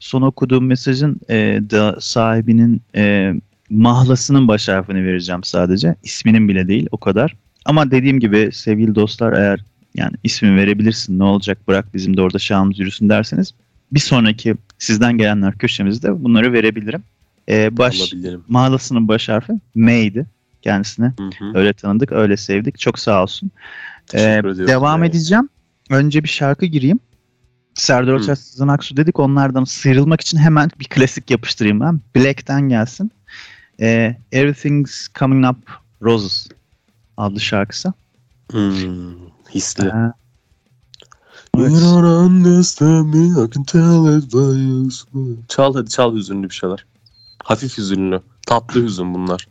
[0.00, 1.36] Son okuduğum mesajın e,
[1.70, 3.32] da sahibinin e,
[3.70, 5.94] mahlasının baş harfini vereceğim sadece.
[6.02, 7.36] İsminin bile değil o kadar.
[7.64, 9.60] Ama dediğim gibi sevgili dostlar eğer
[9.98, 13.54] yani ismi verebilirsin ne olacak bırak bizim de orada şahımız yürüsün derseniz
[13.92, 17.02] bir sonraki sizden gelenler köşemizde bunları verebilirim.
[17.48, 18.12] E, baş,
[18.48, 20.26] mahlasının baş harfi M'ydi
[20.62, 21.06] kendisine.
[21.18, 21.58] Hı hı.
[21.58, 22.78] Öyle tanıdık, öyle sevdik.
[22.78, 23.50] Çok sağ olsun.
[24.14, 25.14] Ee, devam Evet.
[25.14, 25.48] edeceğim.
[25.90, 27.00] Önce bir şarkı gireyim.
[27.74, 28.12] Serdar.
[28.12, 29.20] Ortaç, Sezen Aksu dedik.
[29.20, 32.00] Onlardan sıyrılmak için hemen bir klasik yapıştırayım ben.
[32.16, 33.10] Black'ten gelsin.
[33.80, 35.70] Ee, Everything's Coming Up
[36.02, 36.48] Roses
[37.16, 37.92] adlı şarkısı.
[38.50, 39.14] Hmm,
[39.54, 39.84] hisli.
[41.56, 41.72] You evet.
[41.80, 45.36] don't understand me, I can tell it by your smile.
[45.48, 46.86] Çal hadi çal hüzünlü bir şeyler.
[47.44, 48.22] Hafif hüzünlü.
[48.46, 49.48] Tatlı hüzün bunlar.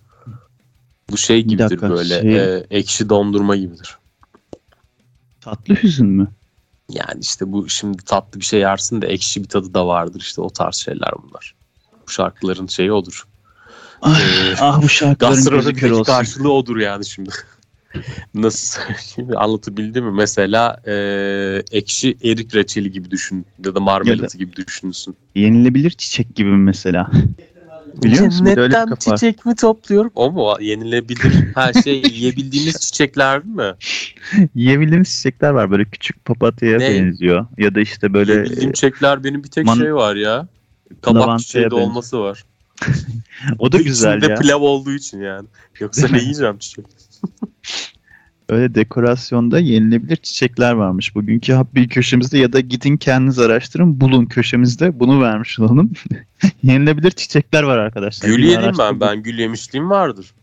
[1.10, 2.22] Bu şey gibidir dakika, böyle.
[2.22, 3.98] şey- e, ekşi dondurma gibidir.
[5.42, 6.28] Tatlı hüzün mü?
[6.90, 10.20] Yani işte bu şimdi tatlı bir şey yersin de ekşi bir tadı da vardır.
[10.22, 11.56] İşte o tarz şeyler bunlar.
[12.08, 13.28] Bu şarkıların şeyi odur.
[14.02, 16.04] Ah, Ee, ah bu şarkıların gözü kör olsun.
[16.04, 17.30] karşılığı odur yani şimdi.
[18.34, 20.12] Nasıl söyleyeyim anlatabildim mi?
[20.12, 20.94] Mesela e,
[21.72, 25.16] ekşi erik reçeli gibi düşün ya da marmelatı gibi düşünsün.
[25.36, 27.12] Yenilebilir çiçek gibi mesela?
[28.04, 28.46] Biliyor musun?
[28.46, 30.12] Cennetten çiçek mi topluyorum?
[30.16, 30.56] O mu?
[30.62, 31.34] Yenilebilir.
[31.56, 33.74] Her şey yiyebildiğimiz çiçekler mi?
[34.56, 35.72] Yiyebildiğimiz çiçekler var.
[35.72, 36.90] Böyle küçük papatyaya Ne?
[36.90, 37.46] benziyor.
[37.58, 40.48] Ya da işte böyle Yiyebildiğim çiçekler benim bir tek Man- şey var ya.
[41.02, 42.46] Kabak çiçeği de olması var.
[43.60, 44.40] o da güzel İçinde ya.
[44.40, 45.48] pilav olduğu için yani.
[45.80, 46.86] Yoksa ne yiyeceğim çiçek?
[48.50, 51.16] Öyle dekorasyonda yenilebilir çiçekler varmış.
[51.16, 55.92] Bugünkü Happy köşemizde ya da gidin kendiniz araştırın bulun köşemizde bunu vermiş olalım.
[56.64, 58.30] yenilebilir çiçekler var arkadaşlar.
[58.30, 59.00] Gül yedim ben.
[59.00, 60.34] Ben gül yemişliğim vardır.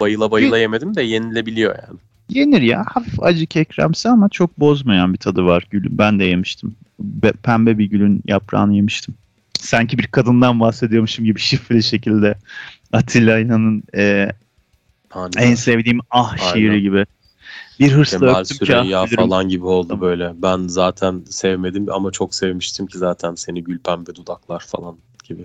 [0.00, 1.98] Bayıla bayıla yemedim de yenilebiliyor yani.
[2.28, 2.84] Yenir ya.
[2.86, 5.98] Hafif acı kekremsi ama çok bozmayan bir tadı var gülün.
[5.98, 6.74] Ben de yemiştim.
[7.00, 9.14] Be- pembe bir gülün yaprağını yemiştim.
[9.60, 12.34] Sanki bir kadından bahsediyormuşum gibi şifreli şekilde.
[12.92, 14.32] Atilla İnan'ın e,
[15.10, 16.52] Hani en sevdiğim ah Aynen.
[16.52, 17.06] şiiri gibi.
[17.80, 19.24] Bir hırsla Kemal öptüm ki Süreyya ah bilirim.
[19.24, 20.32] falan gibi oldu böyle.
[20.42, 25.44] Ben zaten sevmedim ama çok sevmiştim ki zaten seni gül pembe dudaklar falan gibi.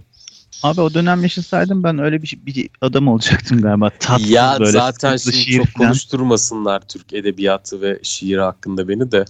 [0.63, 3.89] Abi o dönem yaşasaydım ben öyle bir, bir adam olacaktım galiba.
[3.89, 5.87] Tatsız ya böyle zaten şimdi şiir çok falan.
[5.87, 9.25] konuşturmasınlar Türk edebiyatı ve şiiri hakkında beni de.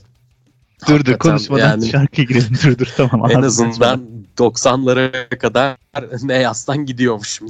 [0.87, 2.57] Dur dur konuşmadan yani şarkıya girelim.
[2.63, 3.31] Dur dur tamam.
[3.31, 4.01] en azından
[4.37, 5.77] 90'lara kadar
[6.23, 7.47] ne yazdan gidiyormuşum.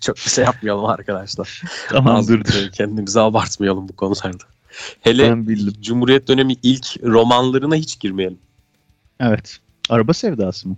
[0.00, 1.44] Çok bir şey yapmayalım arkadaşlar.
[1.44, 1.70] açma.
[1.88, 2.70] Tamam Az dur dur.
[2.72, 4.44] Kendimizi abartmayalım bu konularda.
[5.00, 5.74] Hele Ben bildim.
[5.82, 8.38] Cumhuriyet dönemi ilk romanlarına hiç girmeyelim.
[9.20, 9.58] Evet.
[9.88, 10.76] Araba sevdası mı?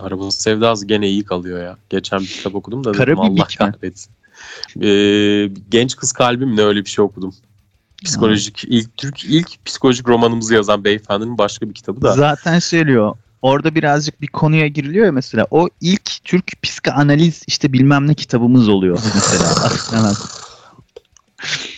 [0.00, 1.76] Araba sevdası gene iyi kalıyor ya.
[1.90, 4.12] Geçen bir kitap okudum da dedim Allah kahretsin.
[4.82, 7.34] Ee, Genç Kız Kalbim ne öyle bir şey okudum.
[8.04, 12.12] Psikolojik ilk Türk ilk psikolojik romanımızı yazan beyefendinin başka bir kitabı da.
[12.12, 13.16] Zaten söylüyor.
[13.42, 15.46] Orada birazcık bir konuya giriliyor ya mesela.
[15.50, 19.54] O ilk Türk psikanaliz işte bilmem ne kitabımız oluyor mesela.
[19.98, 20.14] Hemen.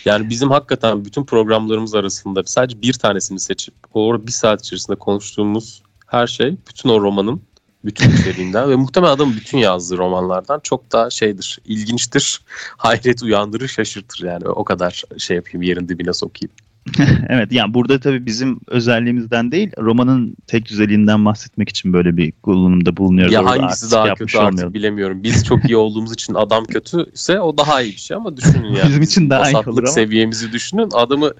[0.05, 5.81] Yani bizim hakikaten bütün programlarımız arasında sadece bir tanesini seçip o bir saat içerisinde konuştuğumuz
[6.07, 7.41] her şey bütün o romanın
[7.85, 12.41] bütün içeriğinden ve muhtemelen adamın bütün yazdığı romanlardan çok daha şeydir, ilginçtir,
[12.77, 14.47] hayret uyandırır, şaşırtır yani.
[14.47, 16.51] O kadar şey yapayım, yerin dibine sokayım.
[17.29, 22.97] evet yani burada tabii bizim özelliğimizden değil romanın tek düzeliğinden bahsetmek için böyle bir kullanımda
[22.97, 23.33] bulunuyoruz.
[23.33, 24.73] Ya Orada hangisi daha yapmış kötü artık olmayalım.
[24.73, 25.23] bilemiyorum.
[25.23, 28.87] Biz çok iyi olduğumuz için adam kötüyse o daha iyi bir şey ama düşünün yani.
[28.89, 29.87] Bizim için daha iyi olur ama.
[29.91, 30.89] seviyemizi düşünün.
[30.93, 31.31] Adamı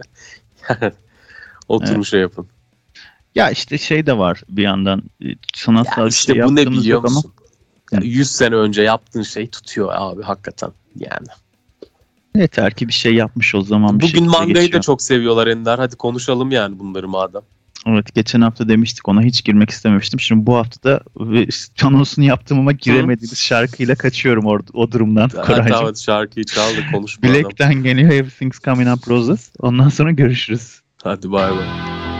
[1.67, 2.06] oturun Evet.
[2.06, 2.47] şey yapın.
[3.36, 6.67] Ya işte şey de var bir yandan e, sanatsal Ya bir işte şey bu ne
[6.71, 7.15] biliyor yok ama.
[7.15, 7.32] musun?
[7.91, 10.69] Ya 100 sene önce yaptığın şey tutuyor abi hakikaten.
[10.95, 11.27] Yani.
[12.36, 14.74] Yeter ki bir şey yapmış o zaman bir Bugün mangayı geçiyor.
[14.74, 15.80] da çok seviyorlar Ender.
[15.80, 17.41] Hadi konuşalım yani bunları madem.
[17.88, 20.20] Evet geçen hafta demiştik ona hiç girmek istememiştim.
[20.20, 21.04] Şimdi bu hafta da
[21.84, 25.30] anonsunu yaptım ama giremediğimiz şarkıyla kaçıyorum or- o durumdan.
[25.30, 25.65] Koraycığım.
[25.67, 27.34] tamam şarkıyı çal da konuş madem.
[27.44, 29.52] Black'ten geliyor Everything's Coming Up Roses.
[29.60, 30.82] Ondan sonra görüşürüz.
[31.04, 32.11] Hadi bay bay.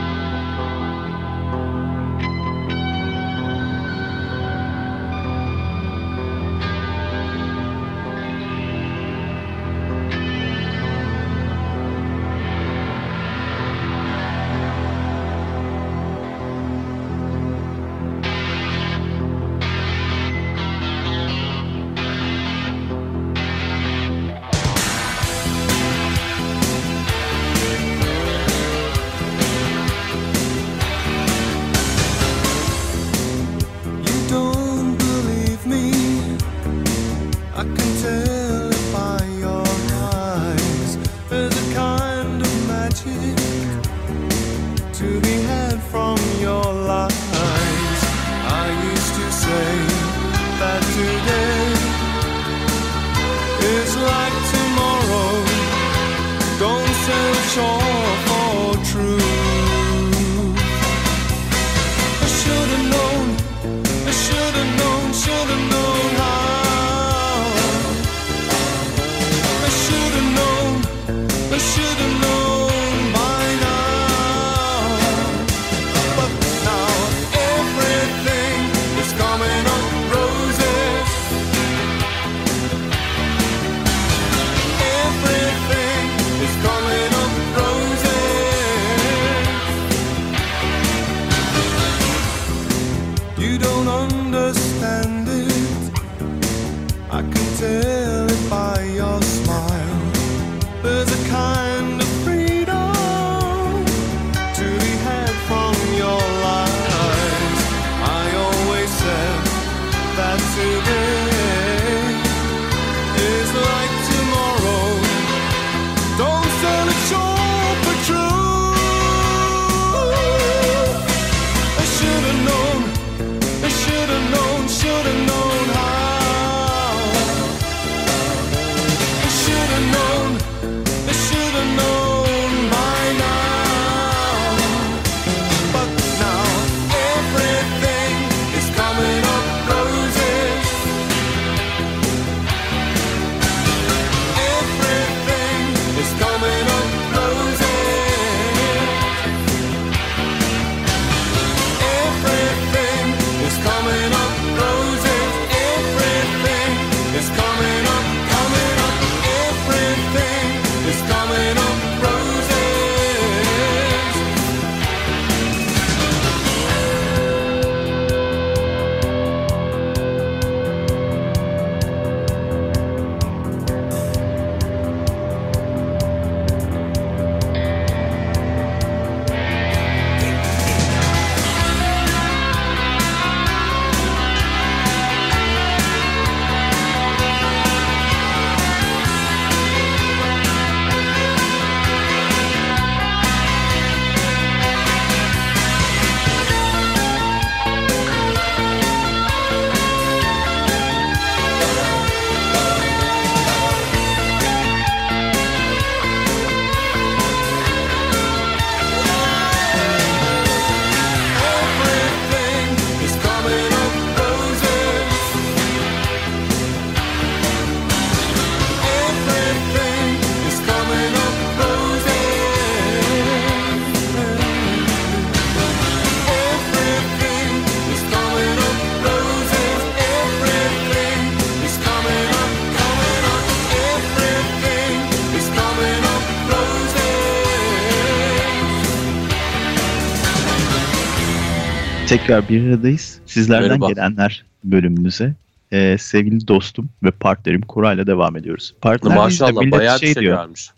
[242.12, 243.19] Tekrar bir aradayız.
[243.26, 243.89] Sizlerden Merhaba.
[243.89, 245.34] gelenler bölümümüze.
[245.71, 248.76] Ee, sevgili dostum ve partnerim Koray'la devam ediyoruz.
[248.82, 250.43] Partner Maşallah millet bayağı bir şey diyor.
[250.43, 250.69] gelmiş.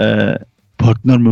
[0.00, 0.38] Ee,
[0.78, 1.30] partner mi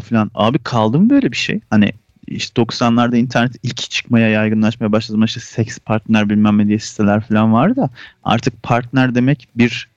[0.00, 0.30] falan.
[0.34, 1.60] Abi kaldı mı böyle bir şey?
[1.70, 1.92] Hani
[2.28, 5.16] işte 90'larda internet ilk çıkmaya yaygınlaşmaya başladı.
[5.16, 7.90] ama işte seks partner bilmem ne diye siteler falan vardı da
[8.24, 9.88] artık partner demek bir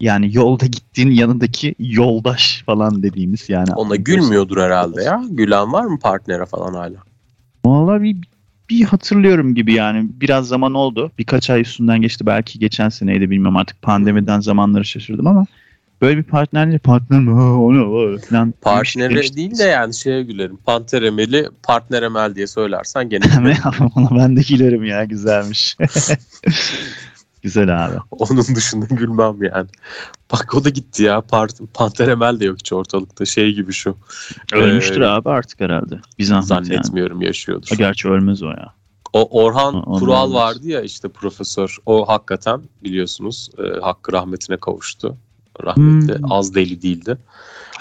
[0.00, 3.74] yani yolda gittiğin yanındaki yoldaş falan dediğimiz yani.
[3.74, 5.22] Ona gülmüyordur herhalde ya.
[5.30, 7.11] Gülen var mı partnere falan hala?
[7.64, 8.16] Vallahi bir,
[8.70, 11.12] bir hatırlıyorum gibi yani biraz zaman oldu.
[11.18, 15.46] Birkaç ay üstünden geçti belki geçen seneydi bilmem artık pandemiden zamanları şaşırdım ama
[16.02, 18.52] böyle bir partnerle partner mi o ne o falan.
[19.10, 20.56] demiştik değil de yani şeye gülerim.
[20.56, 23.24] Panter Emel'i partner Emel diye söylersen gene
[23.96, 25.76] Ona ben de gülerim ya güzelmiş.
[27.42, 27.94] Güzel abi.
[28.10, 29.68] onun dışında gülmem yani.
[30.32, 31.20] Bak o da gitti ya.
[31.20, 33.24] Part Panter Emel de yok hiç ortalıkta.
[33.24, 33.96] Şey gibi şu.
[34.52, 36.00] Ölmüştür Ee, abi artık herhalde.
[36.18, 36.64] Bir zahmet yani.
[36.66, 37.68] Zannetmiyorum yaşıyordur.
[37.68, 38.74] Ha, Gerçi ölmez o ya.
[39.12, 40.32] O Orhan Kural olmaz.
[40.34, 41.76] vardı ya işte profesör.
[41.86, 45.16] O hakikaten biliyorsunuz e, hakkı rahmetine kavuştu.
[45.64, 46.32] Rahmetli Hmm.
[46.32, 47.18] az deli değildi.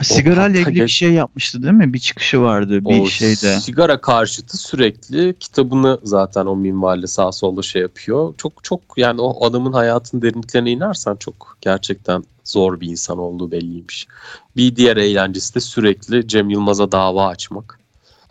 [0.01, 1.93] Ha, Sigara ile hatta ilgili bir şey yapmıştı değil mi?
[1.93, 3.59] Bir çıkışı vardı bir o şeyde.
[3.59, 8.33] sigara karşıtı sürekli kitabını zaten o minvalde sağ solda şey yapıyor.
[8.37, 14.07] Çok çok yani o adamın hayatın derinliklerine inersen çok gerçekten zor bir insan olduğu belliymiş.
[14.55, 17.79] Bir diğer eğlencesi de sürekli Cem Yılmaz'a dava açmak.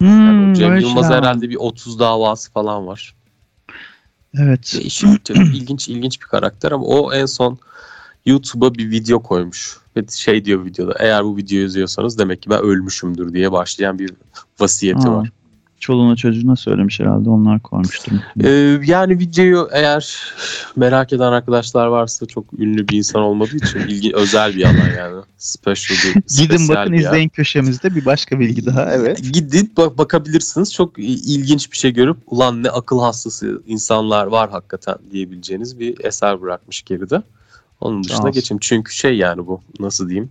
[0.00, 3.14] Yani Hmm, Cem öyle Yılmaz şey herhalde bir 30 davası falan var.
[4.38, 4.74] Evet.
[4.74, 7.59] Değişik, ilginç ilginç bir karakter ama o en son
[8.26, 9.80] YouTube'a bir video koymuş.
[9.96, 14.11] Ve şey diyor videoda eğer bu videoyu izliyorsanız demek ki ben ölmüşümdür diye başlayan bir
[14.61, 15.30] vasiyeti Aa, var.
[15.80, 18.12] Çoluğuna çocuğuna söylemiş herhalde onlar koymuştur.
[18.44, 20.35] Ee, yani videoyu eğer
[20.76, 25.22] merak eden arkadaşlar varsa çok ünlü bir insan olmadığı için ilgi, özel bir alan yani.
[25.38, 27.09] Special bir, Gidin bakın bir yer.
[27.09, 29.33] izleyin köşemizde bir başka bilgi daha evet.
[29.33, 30.74] Gidin bak bakabilirsiniz.
[30.74, 36.42] Çok ilginç bir şey görüp ulan ne akıl hastası insanlar var hakikaten diyebileceğiniz bir eser
[36.42, 37.22] bırakmış geride.
[37.80, 38.32] Onun dışında olsun.
[38.32, 38.58] geçeyim.
[38.60, 40.30] Çünkü şey yani bu nasıl diyeyim?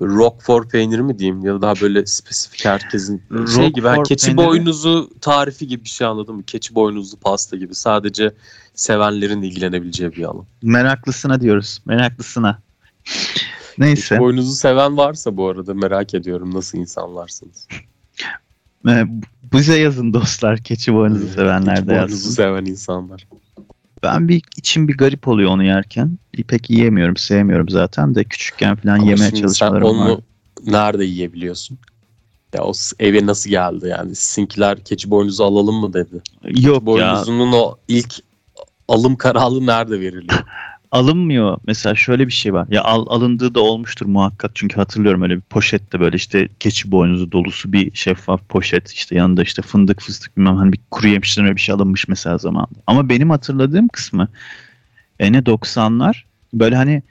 [0.00, 3.22] Roquefort peyniri mi diyeyim ya da daha böyle spesifik herkesin
[3.56, 6.42] şey gibi hani keçi peyniri- boynuzu tarifi gibi bir şey anladın mı?
[6.46, 8.34] Keçi boynuzlu pasta gibi sadece
[8.74, 10.46] sevenlerin ilgilenebileceği bir alan.
[10.62, 11.82] Meraklısına diyoruz.
[11.86, 12.58] Meraklısına.
[13.78, 14.00] Neyse.
[14.08, 17.68] Keçi boynuzu seven varsa bu arada merak ediyorum nasıl insanlarsınız.
[18.88, 19.04] Ee,
[19.52, 20.58] Bize yazın dostlar.
[20.58, 22.30] Keçi boynuzu sevenler Keçi de boynuzu yazsın.
[22.30, 23.26] seven insanlar.
[24.02, 26.18] Ben bir içim bir garip oluyor onu yerken.
[26.48, 30.20] Pek yiyemiyorum, sevmiyorum zaten de küçükken falan Ama yemeye şimdi sen çalışmalarım onu var.
[30.66, 31.78] nerede yiyebiliyorsun?
[32.54, 34.14] Ya o eve nasıl geldi yani?
[34.14, 36.22] Sizinkiler keçi boynuzu alalım mı dedi.
[36.44, 38.14] Yok ya Boynuzunun o ilk
[38.88, 40.44] alım kararı nerede veriliyor?
[40.92, 41.58] alınmıyor.
[41.66, 42.66] Mesela şöyle bir şey var.
[42.70, 44.50] Ya al, alındığı da olmuştur muhakkak.
[44.54, 48.90] Çünkü hatırlıyorum öyle bir poşette böyle işte keçi boynuzu dolusu bir şeffaf poşet.
[48.92, 52.38] işte yanında işte fındık fıstık bilmem hani bir kuru yemişten öyle bir şey alınmış mesela
[52.38, 52.80] zamanında.
[52.86, 54.28] Ama benim hatırladığım kısmı
[55.20, 56.24] ene 90'lar
[56.54, 57.02] böyle hani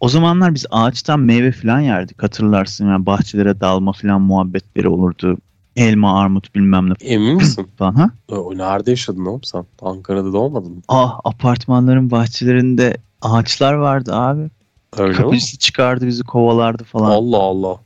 [0.00, 2.86] o zamanlar biz ağaçtan meyve falan yerdik hatırlarsın.
[2.88, 5.38] Yani bahçelere dalma falan muhabbetleri olurdu.
[5.76, 7.68] Elma, armut bilmem ne Emin misin?
[7.76, 7.94] falan.
[7.94, 8.10] Ha?
[8.28, 9.64] o nerede yaşadın oğlum sen?
[9.82, 10.82] Ankara'da da olmadın mı?
[10.88, 14.50] Ah apartmanların bahçelerinde ağaçlar vardı abi.
[14.96, 15.16] Öyle mi?
[15.16, 17.10] Kapıcısı çıkardı bizi kovalardı falan.
[17.10, 17.76] Allah Allah.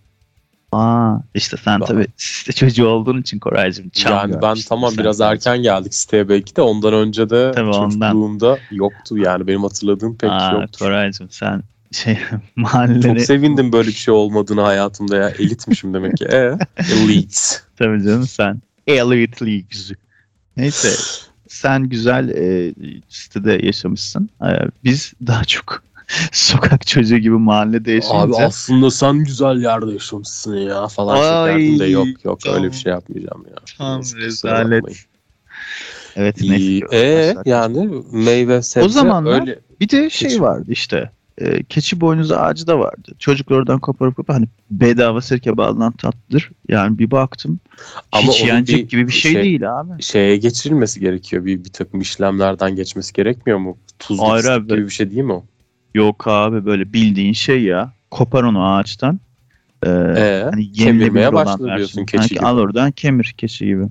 [0.73, 3.89] Aa, işte sen Ben- tabii site çocuğu olduğun için Koraycığım.
[3.89, 5.33] çam yani ben tamam sen biraz sadece.
[5.51, 7.89] erken geldik siteye belki de ondan önce de Tabii ondan.
[7.91, 10.79] çocukluğumda yoktu yani benim hatırladığım pek Aa, yoktu.
[10.85, 11.63] Koraycığım sen
[11.93, 12.19] şey
[12.57, 15.29] mahalleleri Çok sevindim böyle bir şey olmadığını hayatımda ya.
[15.31, 16.25] Elitmişim demek ki.
[16.25, 16.57] E,
[16.93, 17.37] elite.
[17.77, 18.63] tabii canım sen.
[18.87, 19.93] Elite Leagues.
[20.57, 20.89] Neyse
[21.53, 22.75] sen güzel e,
[23.09, 24.31] sitede yaşamışsın.
[24.43, 24.49] E,
[24.85, 25.83] biz daha çok
[26.33, 28.47] sokak çocuğu gibi mahallede Abi yaşayınca.
[28.47, 32.93] aslında sen güzel yerde yaşamışsın ya falan Ay, de yok yok tam- öyle bir şey
[32.93, 33.57] yapmayacağım ya.
[33.79, 34.85] Tam rezalet.
[36.17, 36.97] Evet İyi, neyse.
[36.97, 40.43] e, yani meyve sebze O zamanlar- öyle Bir de şey Keçi.
[40.43, 41.11] vardı işte.
[41.39, 43.13] E, keçi boynuzu ağacı da vardı.
[43.19, 46.51] Çocuklar oradan koparıp koparıp hani bedava sirke bağlanan tatlıdır.
[46.69, 47.61] Yani bir baktım
[48.13, 50.03] Ama hiç yenecek bir gibi bir şey, şey- değil abi.
[50.03, 51.45] şeye geçirilmesi gerekiyor.
[51.45, 53.77] Bir, bir takım işlemlerden geçmesi gerekmiyor mu?
[53.99, 54.69] Tuzlu Hayır abi.
[54.69, 55.45] gibi bir şey değil mi o?
[55.95, 57.93] Yok abi böyle bildiğin şey ya.
[58.11, 59.21] Kopar onu ağaçtan.
[59.87, 61.77] Ee, Ee, hani kemirmeye versiyon.
[61.77, 62.45] diyorsun keçi Sanki gibi.
[62.47, 63.83] Al oradan kemir keçi gibi.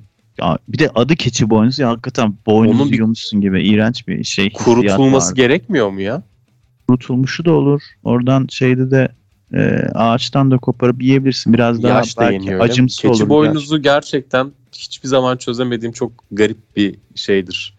[0.42, 4.24] Ya, bir de adı keçi boynuzu ya hakikaten boynuz Onun bir- yiyormuşsun gibi iğrenç bir
[4.24, 4.54] şey.
[4.54, 6.24] Kurutulması gerekmiyor mu ya?
[6.92, 7.82] Kurutulmuşu da olur.
[8.04, 9.10] Oradan şeyde de
[9.54, 9.60] e,
[9.94, 11.54] ağaçtan da koparıp yiyebilirsin.
[11.54, 13.30] Biraz daha Yaş da belki acımsı Keçi olur.
[13.30, 17.74] boynuzu gerçekten hiçbir zaman çözemediğim çok garip bir şeydir.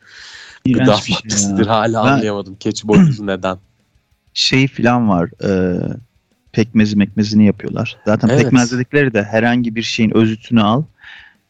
[0.65, 1.67] İğrenç Gıda bir şey maddesidir.
[1.67, 2.57] Hala Ben- anlayamadım.
[2.61, 3.59] Keçi boynuzu neden?
[4.35, 5.31] şey falan var.
[5.45, 5.79] e,
[6.53, 7.97] pekmezi mekmezini yapıyorlar.
[8.07, 8.43] Zaten Evet.
[8.43, 10.83] pekmez dedikleri de herhangi bir şeyin özütünü al.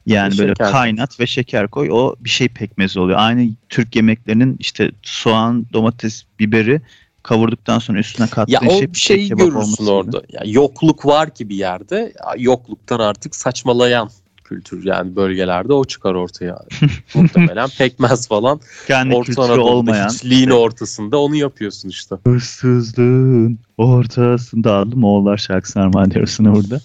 [0.06, 1.88] Yani Ve böyle şeker kaynat ve şeker koy.
[1.92, 3.18] O bir şey pekmezi oluyor.
[3.18, 6.80] Aynı Türk yemeklerinin işte soğan, domates, biberi
[7.22, 9.90] kavurduktan sonra üstüne kattığın Ya o şey şeyi kebap görürsün olması gibi.
[9.90, 10.22] orada.
[10.28, 11.96] Ya yokluk var ki bir yerde.
[11.96, 14.10] Ya yokluktan artık saçmalayan
[14.44, 16.58] kültür yani bölgelerde o çıkar ortaya.
[17.14, 20.08] Muhtemelen pekmez falan Kendi Orta Anadolu'da olmayan.
[20.08, 22.16] hiçliğin ortasında onu yapıyorsun işte.
[22.26, 26.80] Hırsızlığın ortasında adlı Moğollar şarkısı armağan burada.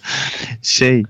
[0.62, 1.04] Şey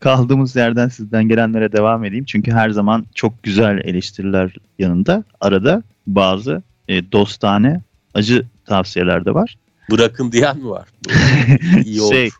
[0.00, 2.24] kaldığımız yerden sizden gelenlere devam edeyim.
[2.24, 7.80] Çünkü her zaman çok güzel eleştiriler yanında arada bazı e, dostane
[8.14, 9.56] acı tavsiyeler de var.
[9.90, 10.88] Bırakın diyen mi var?
[11.84, 12.12] İyi olur.
[12.12, 12.30] şey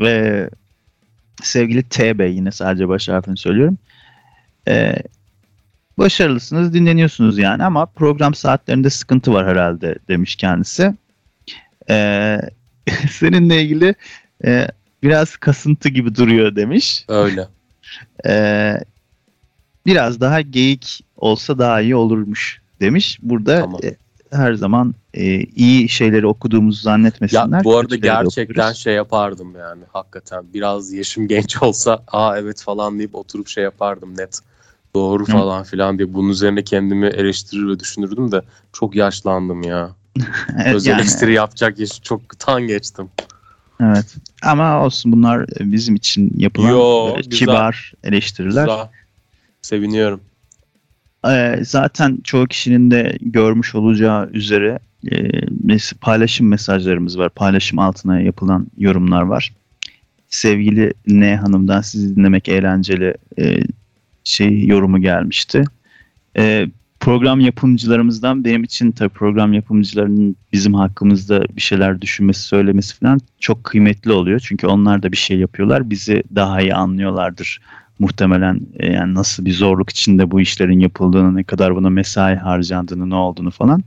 [0.00, 0.48] e,
[1.42, 3.78] sevgili TB yine sadece baş harfini söylüyorum.
[4.68, 4.96] E,
[5.98, 10.94] başarılısınız dinleniyorsunuz yani ama program saatlerinde sıkıntı var herhalde demiş kendisi.
[11.90, 12.38] E,
[13.10, 13.94] seninle ilgili
[14.44, 14.68] e,
[15.02, 17.04] biraz kasıntı gibi duruyor demiş.
[17.08, 17.48] Öyle.
[18.26, 18.74] E,
[19.86, 23.18] biraz daha geyik olsa daha iyi olurmuş demiş.
[23.22, 23.80] Burada Tamam.
[23.84, 23.96] e,
[24.30, 27.58] her zaman e, iyi şeyleri okuduğumuzu zannetmesinler.
[27.58, 28.78] Ya bu arada gerçekten okuruz.
[28.78, 34.18] şey yapardım yani hakikaten biraz yaşım genç olsa aa evet falan deyip oturup şey yapardım
[34.18, 34.40] net
[34.94, 35.32] doğru Hı.
[35.32, 38.42] falan filan diye bunun üzerine kendimi eleştirir ve düşünürdüm de
[38.72, 39.90] çok yaşlandım ya.
[40.64, 43.08] Evet, Öz yani- eleştiri yapacak yaşı çoktan geçtim.
[43.80, 44.14] Evet.
[44.42, 47.30] Ama olsun bunlar bizim için yapılan Yo, e, güzel.
[47.30, 48.64] kibar eleştiriler.
[48.64, 48.88] Güzel.
[49.62, 50.20] Seviniyorum.
[51.28, 54.78] Ee, zaten çoğu kişinin de görmüş olacağı üzere
[55.12, 57.28] e, paylaşım mesajlarımız var.
[57.28, 59.52] Paylaşım altına yapılan yorumlar var.
[60.28, 63.60] Sevgili N Hanım'dan sizi dinlemek eğlenceli e,
[64.24, 65.64] şey yorumu gelmişti.
[66.38, 66.66] E,
[67.00, 73.64] program yapımcılarımızdan benim için tabii program yapımcılarının bizim hakkımızda bir şeyler düşünmesi, söylemesi falan çok
[73.64, 74.40] kıymetli oluyor.
[74.44, 75.90] Çünkü onlar da bir şey yapıyorlar.
[75.90, 77.60] Bizi daha iyi anlıyorlardır
[77.98, 83.10] muhtemelen e, yani nasıl bir zorluk içinde bu işlerin yapıldığını, ne kadar buna mesai harcandığını,
[83.10, 83.82] ne olduğunu falan.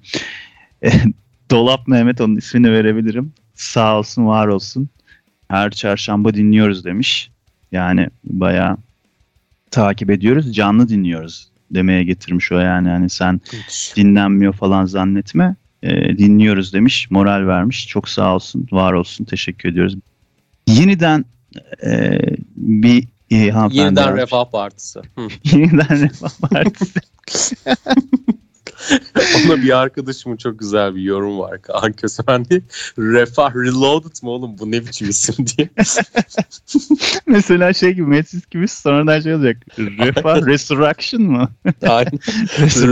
[1.52, 3.34] Dolap Mehmet onun ismini verebilirim.
[3.54, 4.90] Sağ olsun, var olsun.
[5.48, 7.32] Her çarşamba dinliyoruz demiş.
[7.72, 8.78] Yani bayağı
[9.72, 12.88] takip ediyoruz, canlı dinliyoruz demeye getirmiş o yani.
[12.88, 13.42] Yani sen
[13.96, 15.56] dinlenmiyor falan zannetme.
[15.84, 17.88] E, dinliyoruz demiş, moral vermiş.
[17.88, 19.26] Çok sağ olsun, var olsun.
[19.26, 19.96] Teşekkür ediyoruz.
[20.68, 21.26] Yeniden
[21.86, 22.20] e,
[22.56, 24.18] bir e, hanımefendi Yeniden.
[24.18, 25.00] Refah Partisi.
[25.44, 27.00] Yeniden Refah Partisi.
[29.46, 31.62] Ona bir arkadaşımın çok güzel bir yorum var.
[31.62, 32.62] Kaan Kösemen diye.
[32.98, 35.70] Refah Reloaded mu oğlum bu ne biçim isim diye.
[37.26, 39.58] Mesela şey gibi Metis gibi sonradan şey olacak.
[39.78, 41.50] Refah Resurrection mı?
[41.82, 42.12] Aynen.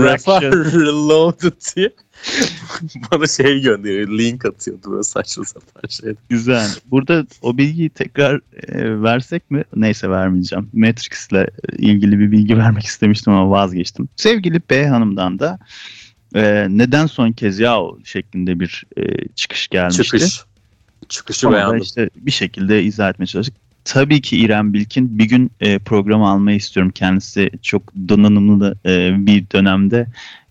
[0.04, 0.42] Refah.
[0.42, 1.94] Reloaded diye.
[3.12, 4.10] Bana şey gönderiyor.
[4.10, 6.14] Link atıyordu böyle saçma sapan şey.
[6.30, 6.70] Güzel.
[6.86, 9.64] Burada o bilgiyi tekrar e, versek mi?
[9.76, 10.70] Neyse vermeyeceğim.
[10.74, 11.48] Matrix'le
[11.78, 14.10] ilgili bir bilgi vermek istemiştim ama vazgeçtim.
[14.16, 15.60] Sevgili B Hanım'dan da
[16.36, 20.04] e, neden son kez yahu şeklinde bir e, çıkış gelmişti.
[20.04, 20.42] Çıkış.
[21.10, 21.82] Çıkışı da beğendim.
[21.82, 23.56] işte bir şekilde izah etmeye çalıştık.
[23.86, 26.92] Tabii ki İrem Bilkin bir gün e, programı almayı istiyorum.
[26.96, 30.08] Kendisi çok donanımlı e, bir dönemde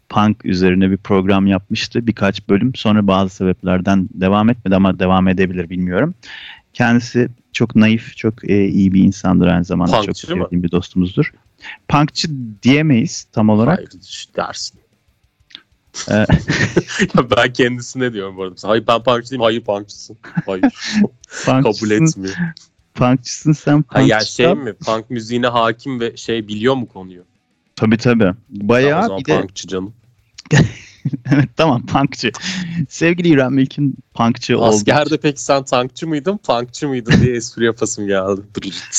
[0.09, 2.07] punk üzerine bir program yapmıştı.
[2.07, 2.75] Birkaç bölüm.
[2.75, 6.15] Sonra bazı sebeplerden devam etmedi ama devam edebilir bilmiyorum.
[6.73, 9.93] Kendisi çok naif, çok e, iyi bir insandır aynı zamanda.
[9.93, 10.43] çok Punkçı mı?
[10.45, 11.33] sevdiğim bir dostumuzdur.
[11.89, 12.29] Punkçı
[12.63, 13.79] diyemeyiz tam olarak.
[13.79, 14.81] Hayır dersin.
[16.09, 16.27] Ya
[17.37, 18.69] ben kendisine diyorum bu arada.
[18.69, 19.43] Hayır ben punkçıyım.
[19.43, 20.17] Hayır punkçısın.
[20.47, 20.63] Hayır.
[21.45, 22.37] Kabul punkçısın, etmiyor.
[22.95, 24.43] punkçısın sen Hayır yani punkçısın.
[24.45, 24.73] şey mi?
[24.73, 27.25] Punk müziğine hakim ve şey biliyor mu konuyu?
[27.77, 28.25] Tabii tabii.
[28.25, 29.95] Ya Bayağı o zaman bir de punkçı canım.
[31.33, 32.33] Evet tamam punkçı.
[32.89, 34.65] Sevgili İrem Bilkin punkçı oldu.
[34.67, 38.41] Askerde peki sen tankçı mıydın, punkçı mıydın diye espri yapasım geldi.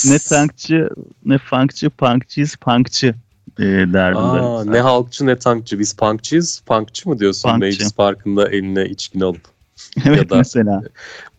[0.06, 0.90] Ne tankçı
[1.26, 3.16] ne funkçı punkçıyız punkçı
[3.60, 5.80] e, derdim Aa, ne halkçı ne tankçı.
[5.80, 6.62] Biz punkçıyız.
[6.66, 7.60] Punkçı mı diyorsun Punkçı.
[7.60, 9.42] Meclis Parkı'nda eline içkini alıp?
[10.06, 10.84] evet ya da- mesela.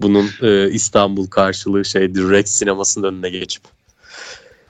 [0.01, 2.30] Bunun e, İstanbul karşılığı şeydir.
[2.30, 3.62] Rex sinemasının önüne geçip.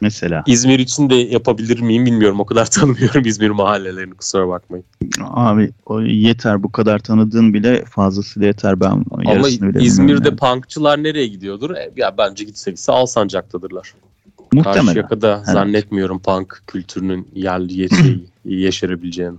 [0.00, 0.42] Mesela.
[0.46, 2.40] İzmir için de yapabilir miyim bilmiyorum.
[2.40, 4.84] O kadar tanımıyorum İzmir mahallelerini kusura bakmayın.
[5.20, 11.02] Abi o yeter bu kadar tanıdığın bile fazlasıyla yeter ben Ama bile İzmir'de bilmiyorum punkçılar
[11.02, 11.70] nereye gidiyordur?
[11.70, 13.94] E, ya bence gitse gitse Alsancak'tadırlar.
[13.94, 14.08] yani.
[14.52, 14.84] Muhtemelen.
[14.84, 17.88] Karşıyaka'da zannetmiyorum punk kültürünün yerli ye-
[18.44, 19.36] yeşerebileceğini.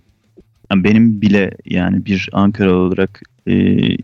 [0.71, 3.53] Yani benim bile yani bir Ankara olarak e,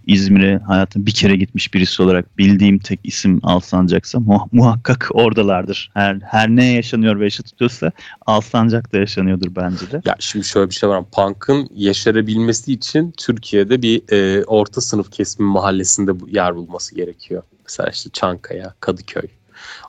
[0.08, 5.92] İzmir'e hayatım bir kere gitmiş birisi olarak bildiğim tek isim Alsancak'sa mu- muhakkak oradalardır.
[5.94, 7.92] Her her ne yaşanıyor ve yaşa tutuyorsa
[8.26, 10.02] Alsancak'ta yaşanıyordur bence de.
[10.06, 11.04] Ya şimdi şöyle bir şey var.
[11.16, 17.44] Punk'ın yeşerebilmesi için Türkiye'de bir e, orta sınıf kesimin mahallesinde yer bulması gerekiyor.
[17.66, 19.28] Mesela işte Çankaya, Kadıköy.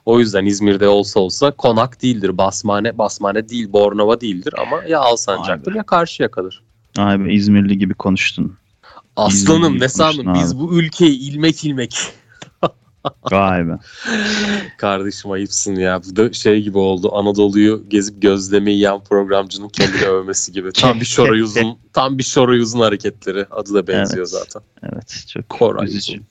[0.05, 2.37] O yüzden İzmir'de olsa olsa konak değildir.
[2.37, 6.63] Basmane, basmane değil, Bornova değildir ama ya Alsancak'tır ya Karşıyaka'dır.
[6.97, 8.57] Ay be İzmirli gibi konuştun.
[9.17, 10.33] Aslanım ne sandın?
[10.33, 11.97] Biz bu ülkeyi ilmek ilmek.
[13.31, 13.71] Vay be.
[14.77, 16.01] Kardeşim ayıpsın ya.
[16.11, 17.15] Bu da şey gibi oldu.
[17.15, 20.71] Anadolu'yu gezip gözleme yiyen programcının kendini övmesi gibi.
[20.71, 23.45] Tam bir şoroyuzun, tam bir şoroyuzun hareketleri.
[23.51, 24.29] Adı da benziyor Evet.
[24.29, 24.61] zaten.
[24.83, 26.13] Evet çok Koray üzücü.
[26.13, 26.25] Uzun.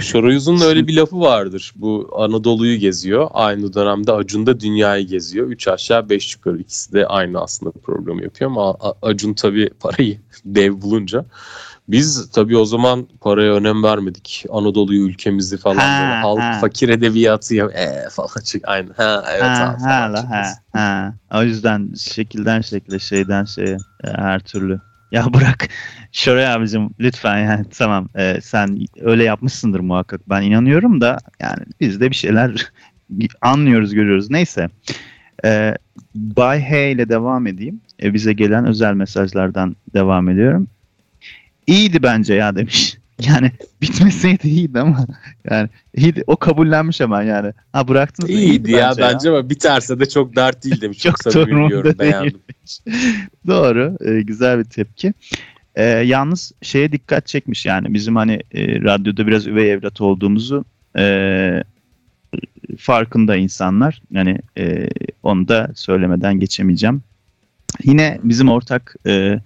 [0.00, 1.72] Şoroyuz'un da öyle bir lafı vardır.
[1.76, 3.28] Bu Anadolu'yu geziyor.
[3.32, 5.46] Aynı dönemde Acun da dünyayı geziyor.
[5.46, 6.58] Üç aşağı beş yukarı.
[6.58, 11.24] İkisi de aynı aslında programı yapıyor ama Acun tabii parayı dev bulunca.
[11.88, 14.44] Biz tabii o zaman paraya önem vermedik.
[14.50, 16.58] Anadolu'yu ülkemizi falan Ha, böyle halk ha.
[16.60, 18.92] fakir edebiyatı ya ee, falan çık aynı.
[18.92, 21.14] Ha evet ha, abi ha, la, ha, ha.
[21.34, 24.80] O yüzden şekilden şekile şeyden şeye e, her türlü.
[25.12, 25.68] Ya bırak
[26.12, 32.00] Şoray abicim lütfen yani tamam e, sen öyle yapmışsındır muhakkak ben inanıyorum da yani biz
[32.00, 32.72] de bir şeyler
[33.40, 34.68] anlıyoruz görüyoruz neyse.
[35.44, 35.74] E,
[36.14, 37.80] Bay H ile devam edeyim.
[38.02, 40.68] E, bize gelen özel mesajlardan devam ediyorum.
[41.66, 42.96] İyiydi bence ya demiş.
[43.28, 43.52] Yani
[43.82, 45.06] bitmeseydi iyiydi ama
[45.50, 46.24] yani iyiydi.
[46.26, 47.52] O kabullenmiş hemen yani.
[47.72, 48.28] Ha bıraktınız.
[48.28, 50.98] da İyiydi ya bence bence ama biterse de çok dert değil demiş.
[51.02, 52.40] Çok, Çok biliyorum beğendim.
[53.46, 53.96] Doğru.
[54.00, 55.14] e, güzel bir tepki.
[55.74, 60.64] E, yalnız şeye dikkat çekmiş yani bizim hani e, radyoda biraz üvey evlat olduğumuzu
[60.98, 61.64] e,
[62.78, 64.02] farkında insanlar.
[64.10, 64.88] Yani e,
[65.22, 67.02] onu da söylemeden geçemeyeceğim.
[67.84, 69.40] Yine bizim ortak e,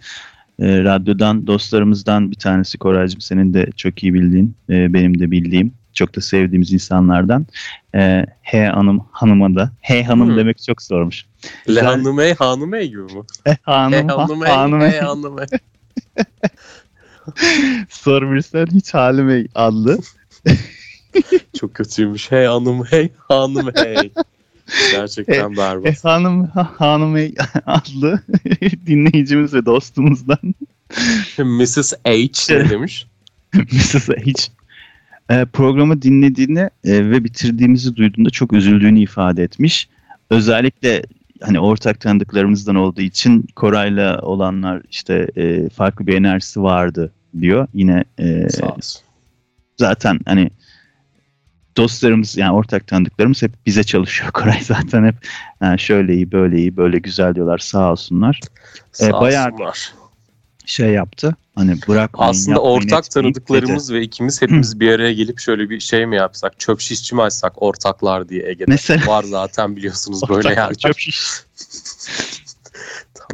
[0.61, 5.73] e, radyodan dostlarımızdan bir tanesi Koraycığım senin de çok iyi bildiğin, e, benim de bildiğim,
[5.95, 7.47] çok da sevdiğimiz insanlardan.
[7.95, 10.37] E, H hanım hanıma da H hanım Hmm.
[10.37, 11.25] demek çok zormuş.
[11.45, 11.85] Le Güzel.
[11.85, 13.23] hanımey hanımey gibi mi?
[13.47, 14.91] E, hanım, Hey ha- hanımey, hanımey.
[14.91, 15.47] hey hanımey.
[17.89, 19.99] Sormuşsan hiç halime adlı.
[21.59, 22.31] Çok kötüymüş.
[22.33, 24.13] Hey hanım hey hanım hey.
[24.93, 26.05] Gerçekten E, berbat.
[26.05, 27.35] hanım ha- hanımey
[27.67, 28.21] adlı
[28.87, 30.39] dinleyicimiz ve dostumuzdan
[31.39, 31.93] Mrs.
[32.05, 33.07] H ne demiş?
[33.55, 34.09] Mrs.
[34.09, 34.33] H.
[35.31, 39.89] E, programı dinlediğini e, ve bitirdiğimizi duyduğunda çok üzüldüğünü ifade etmiş.
[40.31, 41.03] Özellikle
[41.41, 47.69] hani ortak tanıdıklarımızdan olduğu için Koray'la olanlar işte e, farklı bir enerjisi vardı diyor.
[47.75, 48.47] Yine e,
[49.79, 50.51] zaten hani
[51.77, 55.15] dostlarımız yani ortak tanıdıklarımız hep bize çalışıyor Koray zaten hep
[55.61, 58.41] "Ha, şöyle iyi böyle iyi böyle güzel diyorlar sağ olsunlar
[58.93, 59.93] Sağ bayağı- olsunlar.
[60.67, 65.39] şey yaptı hani bırakmayın Aslında yapmayın, ortak etmeyin tanıdıklarımız ve ikimiz hepimiz bir araya gelip
[65.41, 66.59] şöyle bir şey mi yapsak?
[66.61, 68.65] Çöp şişçi mi açsak ortaklar diye Ege'de.
[68.71, 70.75] Mesela- Var zaten biliyorsunuz böyle yerler.
[70.75, 71.21] çöp şiş.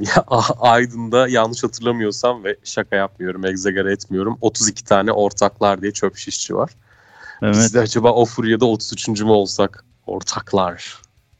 [0.00, 4.38] Ya, A- Aydın'da yanlış hatırlamıyorsam ve şaka yapmıyorum, egzagere etmiyorum.
[4.40, 6.70] 32 tane ortaklar diye çöp şişçi var.
[7.42, 9.08] Evet Biz de acaba o furyada 33.
[9.08, 9.84] mü olsak?
[10.06, 10.96] Ortaklar.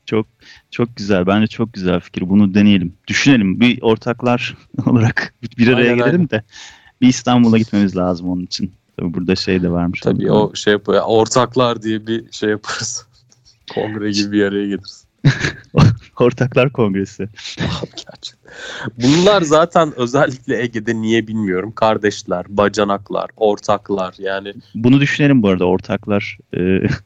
[0.07, 0.27] çok
[0.71, 5.97] çok güzel bence çok güzel fikir bunu deneyelim düşünelim bir ortaklar olarak bir araya Aynen,
[5.97, 6.31] gelelim aynen.
[6.31, 6.43] de
[7.01, 11.03] bir İstanbul'a gitmemiz lazım onun için tabii burada şey de varmış Tabii o şey yapıyor.
[11.07, 13.07] Ortaklar diye bir şey yaparız.
[13.75, 15.05] Kongre gibi bir araya geliriz.
[16.21, 17.29] ortaklar kongresi.
[19.03, 21.73] Bunlar zaten özellikle Ege'de niye bilmiyorum.
[21.73, 26.61] Kardeşler, bacanaklar, ortaklar yani bunu düşünelim bu arada ortaklar e,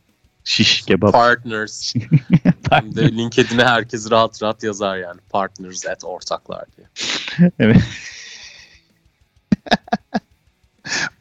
[0.45, 1.95] şiş kebap partners.
[2.71, 5.21] Hem de LinkedIn'e herkes rahat rahat yazar yani.
[5.31, 6.89] Partners at ortaklar diye.
[7.59, 7.83] Evet.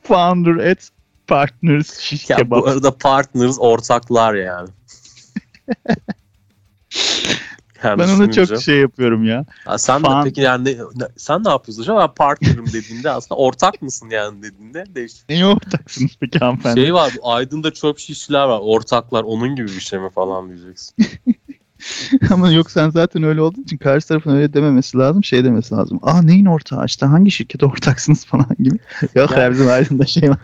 [0.03, 0.89] Founder at
[1.27, 2.61] Partners Şiş Ya Kebap.
[2.61, 4.69] bu arada partners ortaklar yani.
[7.83, 9.45] Yani ben onu çok şey yapıyorum ya.
[9.65, 10.77] Ha, sen Fan- de peki yani
[11.17, 11.97] sen ne yapıyorsun hocam?
[11.97, 15.29] Ben partnerim dediğinde aslında ortak mısın yani dediğinde değişik.
[15.29, 16.81] Neye ortaksınız peki hanımefendi?
[16.81, 18.59] Şey var bu Aydın'da çöp şişçiler var.
[18.63, 20.95] Ortaklar onun gibi bir şey mi falan diyeceksin.
[22.29, 25.23] Ama yok sen zaten öyle olduğun için karşı tarafın öyle dememesi lazım.
[25.23, 25.99] Şey demesi lazım.
[26.01, 28.77] Aa neyin ortağı işte hangi şirkete ortaksınız falan gibi.
[29.15, 30.37] Yok Ya- ya bizim aydında şey var.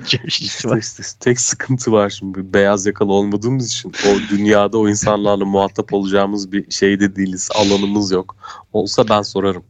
[0.66, 0.78] var.
[0.78, 6.52] İşte tek sıkıntı var şimdi beyaz yakalı olmadığımız için o dünyada o insanlarla muhatap olacağımız
[6.52, 8.36] bir şeyde değiliz alanımız yok.
[8.74, 9.64] Olsa ben sorarım.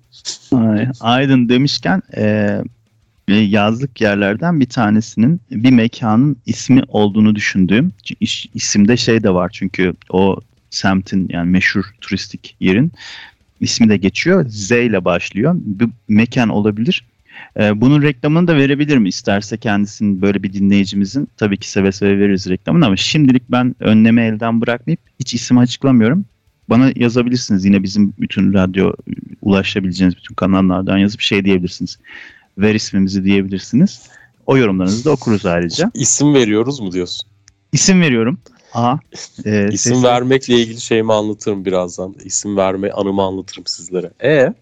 [0.55, 2.63] Ay, Aydın demişken e,
[3.27, 7.91] yazlık yerlerden bir tanesinin bir mekanın ismi olduğunu düşündüğüm
[8.53, 10.37] isimde şey de var çünkü o
[10.71, 12.91] semtin yani meşhur turistik yerin
[13.59, 17.05] ismi de geçiyor Z ile başlıyor bir mekan olabilir.
[17.59, 22.19] E, bunun reklamını da verebilir mi isterse kendisinin böyle bir dinleyicimizin tabii ki seve seve
[22.19, 26.25] veririz reklamını ama şimdilik ben önleme elden bırakmayıp hiç isim açıklamıyorum.
[26.69, 28.93] Bana yazabilirsiniz yine bizim bütün radyo
[29.41, 31.99] ulaşabileceğiniz bütün kanallardan yazıp şey diyebilirsiniz.
[32.57, 34.09] Ver ismimizi diyebilirsiniz.
[34.45, 35.91] O yorumlarınızı da okuruz ayrıca.
[35.93, 37.29] İsim veriyoruz mu diyorsun?
[37.71, 38.39] İsim veriyorum.
[38.73, 38.97] A.
[39.45, 42.15] E, İsim ses- vermekle ilgili şeyimi anlatırım birazdan.
[42.25, 44.11] İsim verme anımı anlatırım sizlere.
[44.23, 44.53] E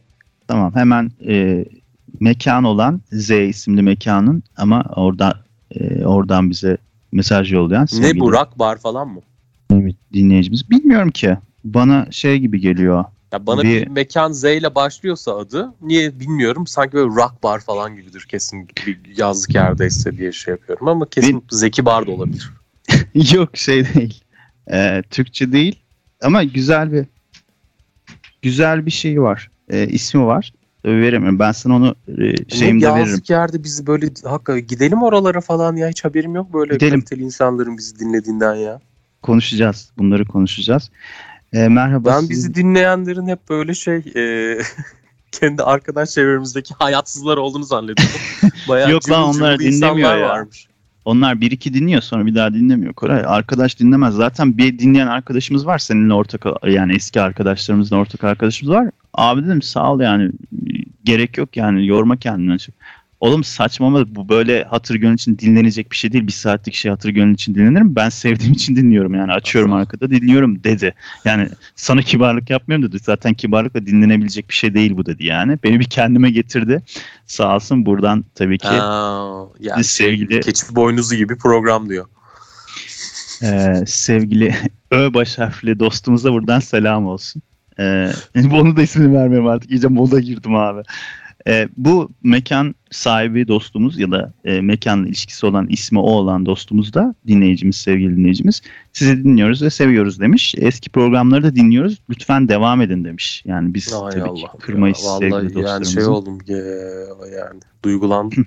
[0.48, 1.66] Tamam hemen e,
[2.20, 6.78] mekan olan Z isimli mekanın ama orada e, oradan bize
[7.12, 9.22] mesaj yollayan ne bu rock bar falan mı?
[10.14, 10.70] dinleyicimiz.
[10.70, 11.38] Bilmiyorum ki.
[11.64, 13.06] Bana şey gibi geliyor.
[13.32, 16.68] Ya bana Bir- bir, mekan Z ile başlıyorsa adı niye bilmiyorum.
[16.68, 21.44] Sanki böyle rock bar falan gibidir kesin bir yazlık yerdeyse diye şey yapıyorum ama kesin
[21.52, 22.52] Zeki Bar da olabilir.
[23.34, 24.24] Yok şey değil.
[24.72, 25.80] E, Türkçe değil
[26.22, 27.06] ama güzel bir
[28.42, 29.52] güzel bir şey var.
[29.70, 30.54] E, ismi var.
[30.84, 31.40] Tabii veremiyorum.
[31.40, 33.00] Ben sana onu e, şeyimde veririm.
[33.00, 36.92] yazlık yerde bizi böyle hakikaten gidelim oralara falan ya hiç haberim yok böyle Gidelim.
[37.00, 38.80] kaliteli insanların bizi dinlediğinden ya.
[39.22, 39.92] Konuşacağız.
[39.98, 40.92] Bunları konuşacağız.
[41.54, 42.10] E, merhaba.
[42.10, 44.58] Ben siz- bizi dinleyenlerin hep böyle şey e,
[45.32, 48.16] kendi arkadaş çevremizdeki hayatsızlar olduğunu zannediyorum.
[48.70, 50.30] Bayağı Yok lan, onlar dinlemiyor ya.
[50.30, 50.69] varmış.
[51.06, 53.24] Onlar bir iki dinliyor sonra bir daha dinlemiyor Koray.
[53.28, 54.16] Arkadaş dinlemez.
[54.16, 58.90] Zaten bir dinleyen arkadaşımız var seninle ortak yani eski arkadaşlarımızla ortak arkadaşımız var.
[59.14, 60.32] Abi dedim sağ ol yani
[61.04, 62.58] gerek yok yani yorma kendini.
[63.20, 66.28] Oğlum saçmalama bu böyle hatır gönül için dinlenecek bir şey değil.
[66.28, 67.96] Bir saatlik şey hatır gönül için dinlenir mi?
[67.96, 69.80] Ben sevdiğim için dinliyorum yani açıyorum Aha.
[69.80, 70.94] arkada dinliyorum dedi.
[71.26, 73.00] Yani sana kibarlık yapmıyorum dedi.
[73.00, 75.60] Zaten kibarlıkla dinlenebilecek bir şey değil bu dedi yani.
[75.64, 76.84] Beni bir kendime getirdi.
[77.26, 82.06] Sağ olsun buradan tabii ki Aa, yani sevgili keçi boynuzu gibi program diyor.
[83.44, 84.56] Ee, sevgili
[84.92, 87.42] Ö baş harfli dostumuza buradan selam olsun.
[87.80, 88.12] Ee,
[88.52, 89.72] onu da ismini vermiyorum artık.
[89.72, 90.82] İyice moda girdim abi.
[91.48, 96.94] Ee, bu mekan sahibi dostumuz ya da e, mekanla ilişkisi olan ismi o olan dostumuz
[96.94, 98.62] da dinleyicimiz, sevgili dinleyicimiz.
[98.94, 100.56] Sizi dinliyoruz ve seviyoruz demiş.
[100.58, 101.98] Eski programları da dinliyoruz.
[102.10, 103.42] Lütfen devam edin demiş.
[103.46, 104.36] Yani biz Ay tabii Allah.
[104.52, 105.92] ki kırmayız Ya, sevgili Vallahi yani dostlarımızı.
[105.94, 106.58] şey oldum ya,
[107.38, 108.46] yani duygulandım.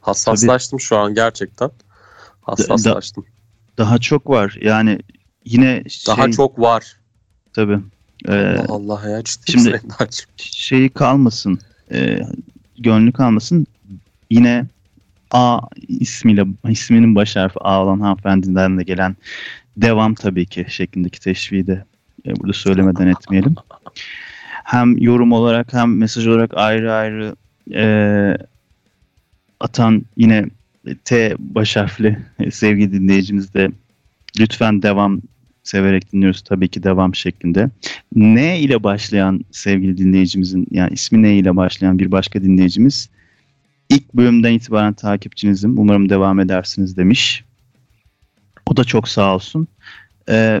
[0.00, 1.70] Hassaslaştım şu an gerçekten.
[2.40, 3.24] Hassaslaştım.
[3.78, 4.58] Daha çok var.
[4.62, 4.98] Yani
[5.44, 6.96] yine Daha şey, çok var.
[7.52, 7.78] tabii.
[8.28, 9.80] Ee, Allah Allah ya ciddi şimdi-
[10.36, 11.58] şeyi kalmasın,
[11.92, 12.20] e,
[12.78, 13.66] gönlü kalmasın.
[14.30, 14.66] Yine
[15.30, 19.16] A ismiyle isminin baş harfi A olan hanımefendiden de gelen
[19.76, 21.84] devam tabii ki şeklindeki teşviği de
[22.26, 23.54] e, burada söylemeden etmeyelim.
[24.64, 27.36] Hem yorum olarak hem mesaj olarak ayrı ayrı
[27.74, 28.36] e,
[29.60, 30.44] atan yine
[31.04, 32.18] T baş harfli
[32.50, 33.70] sevgili dinleyicimiz de
[34.40, 35.20] lütfen devam
[35.66, 37.70] severek dinliyoruz tabii ki devam şeklinde.
[38.14, 43.10] N ile başlayan sevgili dinleyicimizin yani ismi N ile başlayan bir başka dinleyicimiz
[43.90, 45.78] ilk bölümden itibaren takipçinizim.
[45.78, 47.44] Umarım devam edersiniz demiş.
[48.66, 49.68] O da çok sağ olsun.
[50.28, 50.60] Ee,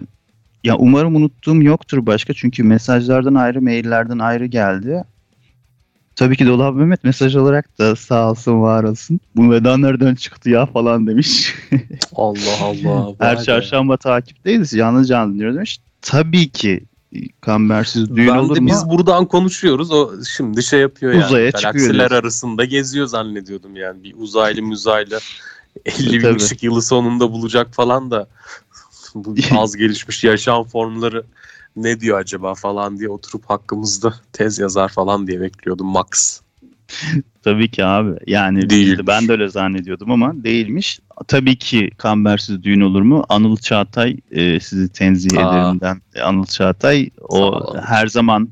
[0.64, 5.04] ya umarım unuttuğum yoktur başka çünkü mesajlardan ayrı, maillerden ayrı geldi.
[6.16, 9.20] Tabii ki Dolap Mehmet mesaj olarak da sağ olsun var olsun.
[9.36, 11.54] Bu veda nereden çıktı ya falan demiş.
[12.14, 13.14] Allah Allah.
[13.18, 14.70] Her çarşamba takipteyiz.
[14.70, 15.80] Canlı canlı dinliyoruz demiş.
[16.02, 16.84] Tabii ki
[17.40, 18.68] kambersiz düğün Ben olur de mu?
[18.68, 19.90] biz buradan konuşuyoruz.
[19.92, 21.24] O şimdi şey yapıyor yani.
[21.24, 24.02] Uzaya Galaksiler arasında geziyor zannediyordum yani.
[24.02, 25.18] Bir uzaylı müzaylı
[25.86, 28.28] 50 bin ışık yılı sonunda bulacak falan da
[29.14, 31.24] bu az gelişmiş yaşam formları
[31.76, 36.40] ne diyor acaba falan diye oturup hakkımızda tez yazar falan diye bekliyordum Max.
[37.42, 38.18] Tabii ki abi.
[38.26, 38.98] Yani Değil.
[39.06, 41.00] ben de öyle zannediyordum ama değilmiş.
[41.28, 43.24] Tabii ki kambersiz düğün olur mu?
[43.28, 45.40] Anıl Çağatay e, sizi tenzih Aa.
[45.40, 46.00] ederim ben.
[46.14, 48.48] E, Anıl Çağatay o her zaman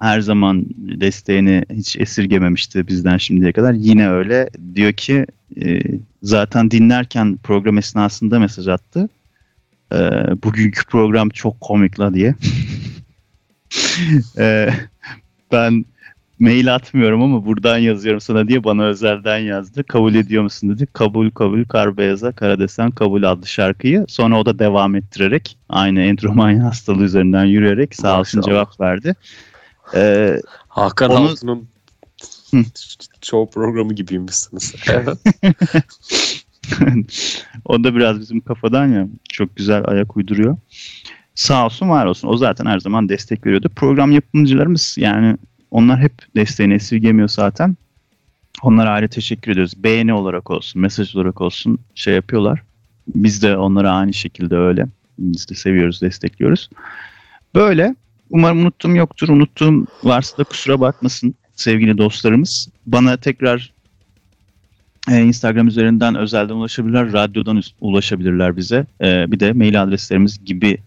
[0.00, 3.72] her zaman desteğini hiç esirgememişti bizden şimdiye kadar.
[3.72, 4.50] Yine öyle.
[4.74, 5.26] Diyor ki
[5.62, 5.80] e,
[6.22, 9.08] zaten dinlerken program esnasında mesaj attı.
[9.92, 9.96] E,
[10.44, 12.34] bugünkü program çok komik la diye.
[14.38, 14.68] E,
[15.52, 15.84] ben
[16.38, 19.84] mail atmıyorum ama buradan yazıyorum sana diye bana özelden yazdı.
[19.84, 20.86] Kabul ediyor musun dedi.
[20.86, 24.04] Kabul kabul kar beyaza kara desen kabul adlı şarkıyı.
[24.08, 28.54] Sonra o da devam ettirerek aynı entromanya hastalığı üzerinden yürüyerek sağ olsun Maşallah.
[28.54, 29.14] cevap verdi.
[29.94, 31.68] Ee, Hakan Onu- Altun'un
[33.20, 34.74] çoğu programı gibiymişsiniz.
[37.64, 40.56] o da biraz bizim kafadan ya çok güzel ayak uyduruyor.
[41.34, 42.28] Sağ olsun var olsun.
[42.28, 43.68] O zaten her zaman destek veriyordu.
[43.76, 45.36] Program yapımcılarımız yani
[45.70, 47.76] onlar hep desteğini esirgemiyor zaten.
[48.62, 49.72] Onlara ayrı teşekkür ediyoruz.
[49.76, 52.62] Beğeni olarak olsun, mesaj olarak olsun şey yapıyorlar.
[53.08, 54.86] Biz de onlara aynı şekilde öyle.
[55.18, 56.70] Biz de seviyoruz, destekliyoruz.
[57.54, 57.94] Böyle.
[58.30, 59.28] Umarım unuttuğum yoktur.
[59.28, 62.68] Unuttuğum varsa da kusura bakmasın sevgili dostlarımız.
[62.86, 63.72] Bana tekrar
[65.10, 67.12] e, Instagram üzerinden özelden ulaşabilirler.
[67.12, 68.86] Radyodan ulaşabilirler bize.
[69.00, 70.78] E, bir de mail adreslerimiz gibi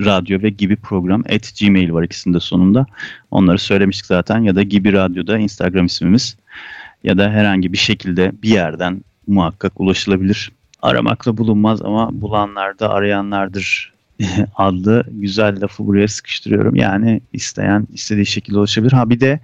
[0.00, 2.86] radyo ve gibi program at gmail var ikisinde sonunda.
[3.30, 6.36] Onları söylemiştik zaten ya da gibi radyoda Instagram ismimiz
[7.04, 10.52] ya da herhangi bir şekilde bir yerden muhakkak ulaşılabilir.
[10.82, 13.92] aramakla bulunmaz ama bulanlar da arayanlardır
[14.54, 16.74] adlı güzel lafı buraya sıkıştırıyorum.
[16.74, 18.92] Yani isteyen istediği şekilde ulaşabilir.
[18.92, 19.40] Ha bir de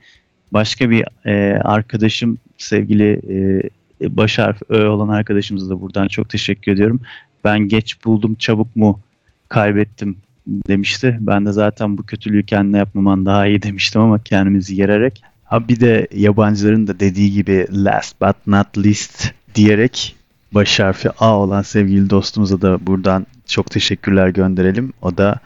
[0.53, 3.63] başka bir e, arkadaşım sevgili e,
[4.11, 7.01] baş harfi Ö olan arkadaşımıza da buradan çok teşekkür ediyorum.
[7.45, 9.01] Ben geç buldum çabuk mu
[9.49, 11.19] kaybettim demişti.
[11.21, 15.23] Ben de zaten bu kötülüğü kendine yapmaman daha iyi demiştim ama kendimizi yererek.
[15.45, 20.17] Ha bir de yabancıların da dediği gibi last but not least diyerek
[20.55, 24.93] baş harfi A olan sevgili dostumuza da buradan çok teşekkürler gönderelim.
[25.03, 25.39] O da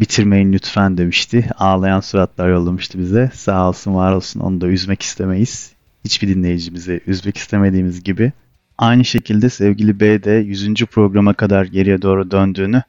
[0.00, 1.50] bitirmeyin lütfen demişti.
[1.58, 3.30] Ağlayan suratlar yollamıştı bize.
[3.34, 5.72] Sağ olsun var olsun onu da üzmek istemeyiz.
[6.04, 8.32] Hiçbir dinleyicimizi üzmek istemediğimiz gibi.
[8.78, 10.74] Aynı şekilde sevgili B de 100.
[10.74, 12.82] programa kadar geriye doğru döndüğünü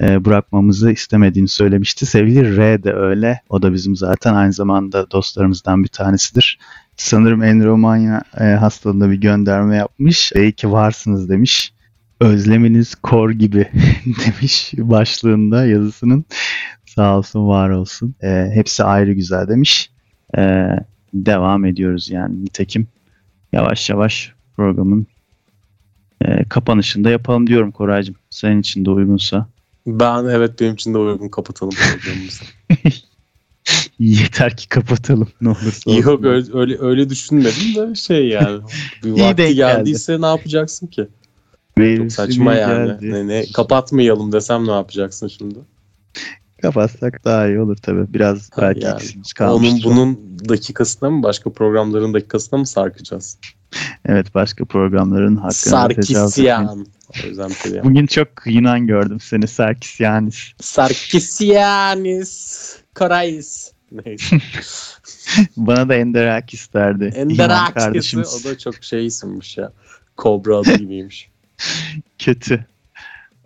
[0.00, 2.06] e, bırakmamızı istemediğini söylemişti.
[2.06, 3.40] Sevgili R de öyle.
[3.48, 6.58] O da bizim zaten aynı zamanda dostlarımızdan bir tanesidir.
[6.96, 10.32] Sanırım Enromanya e, hastalığında bir gönderme yapmış.
[10.32, 11.74] İyi ki varsınız demiş.
[12.20, 13.68] Özleminiz kor gibi
[14.06, 16.24] demiş başlığında yazısının.
[16.86, 18.14] Sağ olsun var olsun.
[18.22, 19.90] E, hepsi ayrı güzel demiş.
[20.38, 20.66] E,
[21.14, 22.86] devam ediyoruz yani nitekim.
[23.52, 25.06] Yavaş yavaş programın
[26.20, 28.16] e, kapanışında yapalım diyorum Koraycığım.
[28.30, 29.48] Senin için de uygunsa.
[29.86, 32.44] Ben evet benim için de uygun kapatalım programımızı.
[33.98, 36.02] Yeter ki kapatalım ne olursa olsun.
[36.02, 38.60] Yok öyle, öyle, öyle düşünmedim de şey yani.
[39.04, 39.56] Bir vakti denk geldi.
[39.56, 41.08] geldiyse ne yapacaksın ki?
[41.78, 42.86] Verimsiz Çok saçma yani.
[42.86, 43.12] geldi.
[43.12, 45.58] Ne, ne, kapatmayalım desem ne yapacaksın şimdi?
[46.64, 48.14] Kapatsak daha iyi olur tabii.
[48.14, 49.00] Biraz Ha, belki yani.
[49.16, 49.84] Onun kalmıştır.
[49.84, 53.38] bunun dakikasına mı başka programların dakikasına mı sarkacağız?
[54.06, 55.50] Evet başka programların etmeyin.
[55.50, 56.86] Sarkisyan.
[57.84, 60.52] Bugün çok Yunan gördüm seni Sarkisyanis.
[60.60, 62.76] Sarkisyanis.
[62.94, 63.72] Karayis.
[63.92, 64.36] Neyse.
[65.56, 67.04] Bana da Enderakis derdi.
[67.74, 68.46] Kardeşimiz.
[68.46, 69.72] o da çok şey isimmiş ya.
[70.16, 71.30] Kobra adı gibiymiş.
[72.18, 72.66] Kötü.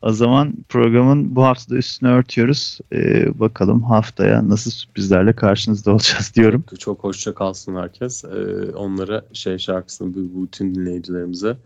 [0.02, 2.78] O zaman programın bu hafta da üstünü örtüyoruz.
[2.92, 6.64] Ee, bakalım haftaya nasıl sürprizlerle karşınızda olacağız diyorum.
[6.78, 8.24] Çok hoşça kalsın herkes.
[8.24, 11.56] Ee, onlara şey şarkısını bu, bütün dinleyicilerimize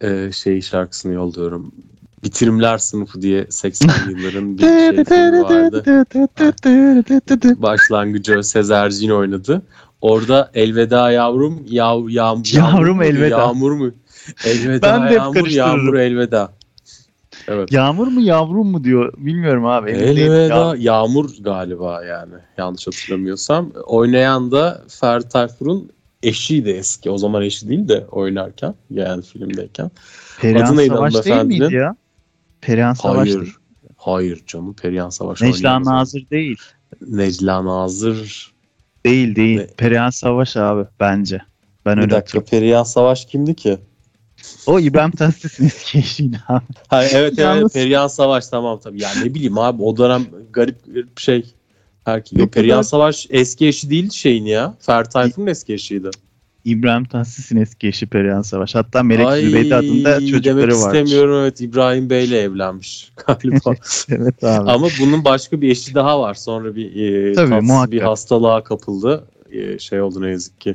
[0.00, 1.72] e, şey şarkısını yolluyorum.
[2.24, 6.04] Bitirimler sınıfı diye 80 yılların bir şey filmi vardı.
[7.62, 9.62] Başlangıcı Sezercin oynadı.
[10.00, 13.38] Orada elveda yavrum, yav, yağm, Yavrum mu, elveda.
[13.38, 13.90] Yağmur mu?
[14.44, 16.52] Elveda Ben de yağmur, yağmur elveda.
[17.48, 17.72] Evet.
[17.72, 19.12] Yağmur mu yavrum mu diyor.
[19.16, 19.90] Bilmiyorum abi.
[19.90, 23.70] Elveda Ya- yağmur galiba yani yanlış hatırlamıyorsam.
[23.86, 25.90] Oynayan da Ferdi Tayfur'un
[26.22, 27.10] eşiydi eski.
[27.10, 29.90] O zaman eşi değil de oynarken yani filmdeyken.
[30.40, 31.62] Perihan Adı neydi Savaş değil hanımefendinin?
[31.62, 31.96] miydi ya?
[32.60, 33.40] Perihan Savaş Hayır.
[33.40, 33.54] değil.
[33.96, 36.00] Hayır canım Perihan Savaş Necla oynayan o zaman.
[36.00, 36.58] Nazır değil.
[37.08, 38.52] Necla Nazır.
[39.06, 39.58] Değil değil.
[39.60, 39.66] Ne?
[39.66, 41.40] Perihan Savaş abi bence.
[41.86, 42.66] Ben Bir öyle dakika hatırlıyorum.
[42.66, 43.78] Perihan Savaş kimdi ki?
[44.66, 46.62] O İbrahim Tatlıses'in eski eşiydi abi.
[46.88, 49.02] Ha, evet evet Yalnız- Perihan Savaş tamam tabii.
[49.02, 50.22] Yani ne bileyim abi o dönem
[50.52, 51.46] garip bir şey.
[52.04, 52.32] Herkes.
[52.32, 54.74] Ne Yok, Perihan kadar- Savaş eski eşi değil şeyin ya.
[54.80, 56.10] Ferdi Tayfur'un eski eşiydi.
[56.64, 58.74] İbrahim Tatlıses'in eski eşi Perihan Savaş.
[58.74, 60.86] Hatta Melek Ay, Zübeyde adında demek çocukları var.
[60.94, 63.74] istemiyorum evet İbrahim Bey'le evlenmiş galiba.
[64.08, 64.70] evet abi.
[64.70, 66.34] Ama bunun başka bir eşi daha var.
[66.34, 67.92] Sonra bir e, Tabii, tatsız muhakkak.
[67.92, 69.24] bir hastalığa kapıldı.
[69.52, 70.74] E, şey oldu ne yazık ki.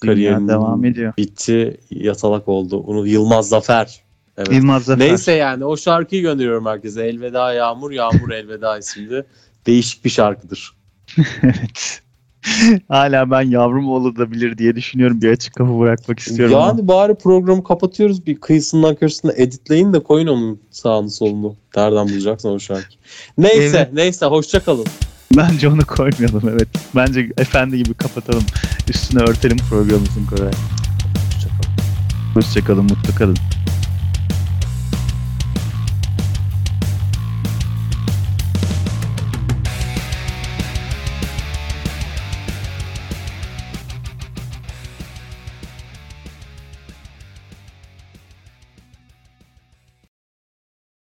[0.00, 1.12] Kariyerin devam ediyor.
[1.16, 1.80] bitti.
[1.90, 2.78] Yatalak oldu.
[2.78, 4.02] Onu Yılmaz Zafer.
[4.36, 4.52] Evet.
[4.52, 5.08] Yılmaz Zafer.
[5.08, 7.06] Neyse yani o şarkıyı gönderiyorum herkese.
[7.06, 9.24] Elveda Yağmur, Yağmur Elveda isimli.
[9.66, 10.72] Değişik bir şarkıdır.
[11.42, 12.00] evet.
[12.88, 15.22] Hala ben yavrum olabilir diye düşünüyorum.
[15.22, 16.54] Bir açık kapı bırakmak istiyorum.
[16.56, 16.66] ama.
[16.66, 18.26] Yani bari programı kapatıyoruz.
[18.26, 21.56] Bir kıyısından köşesinden editleyin de koyun onun sağını solunu.
[21.76, 22.98] Nereden bulacaksın o şarkıyı.
[23.38, 23.92] Neyse Evet.
[23.92, 24.86] neyse hoşça kalın.
[25.36, 26.68] Bence onu koymayalım evet.
[26.96, 28.44] Bence efendi gibi kapatalım.
[28.88, 30.52] Üstüne örtelim programımızın Koray.
[30.52, 32.34] Hoşça kalın.
[32.34, 33.36] Hoşçakalın, mutlu kalın.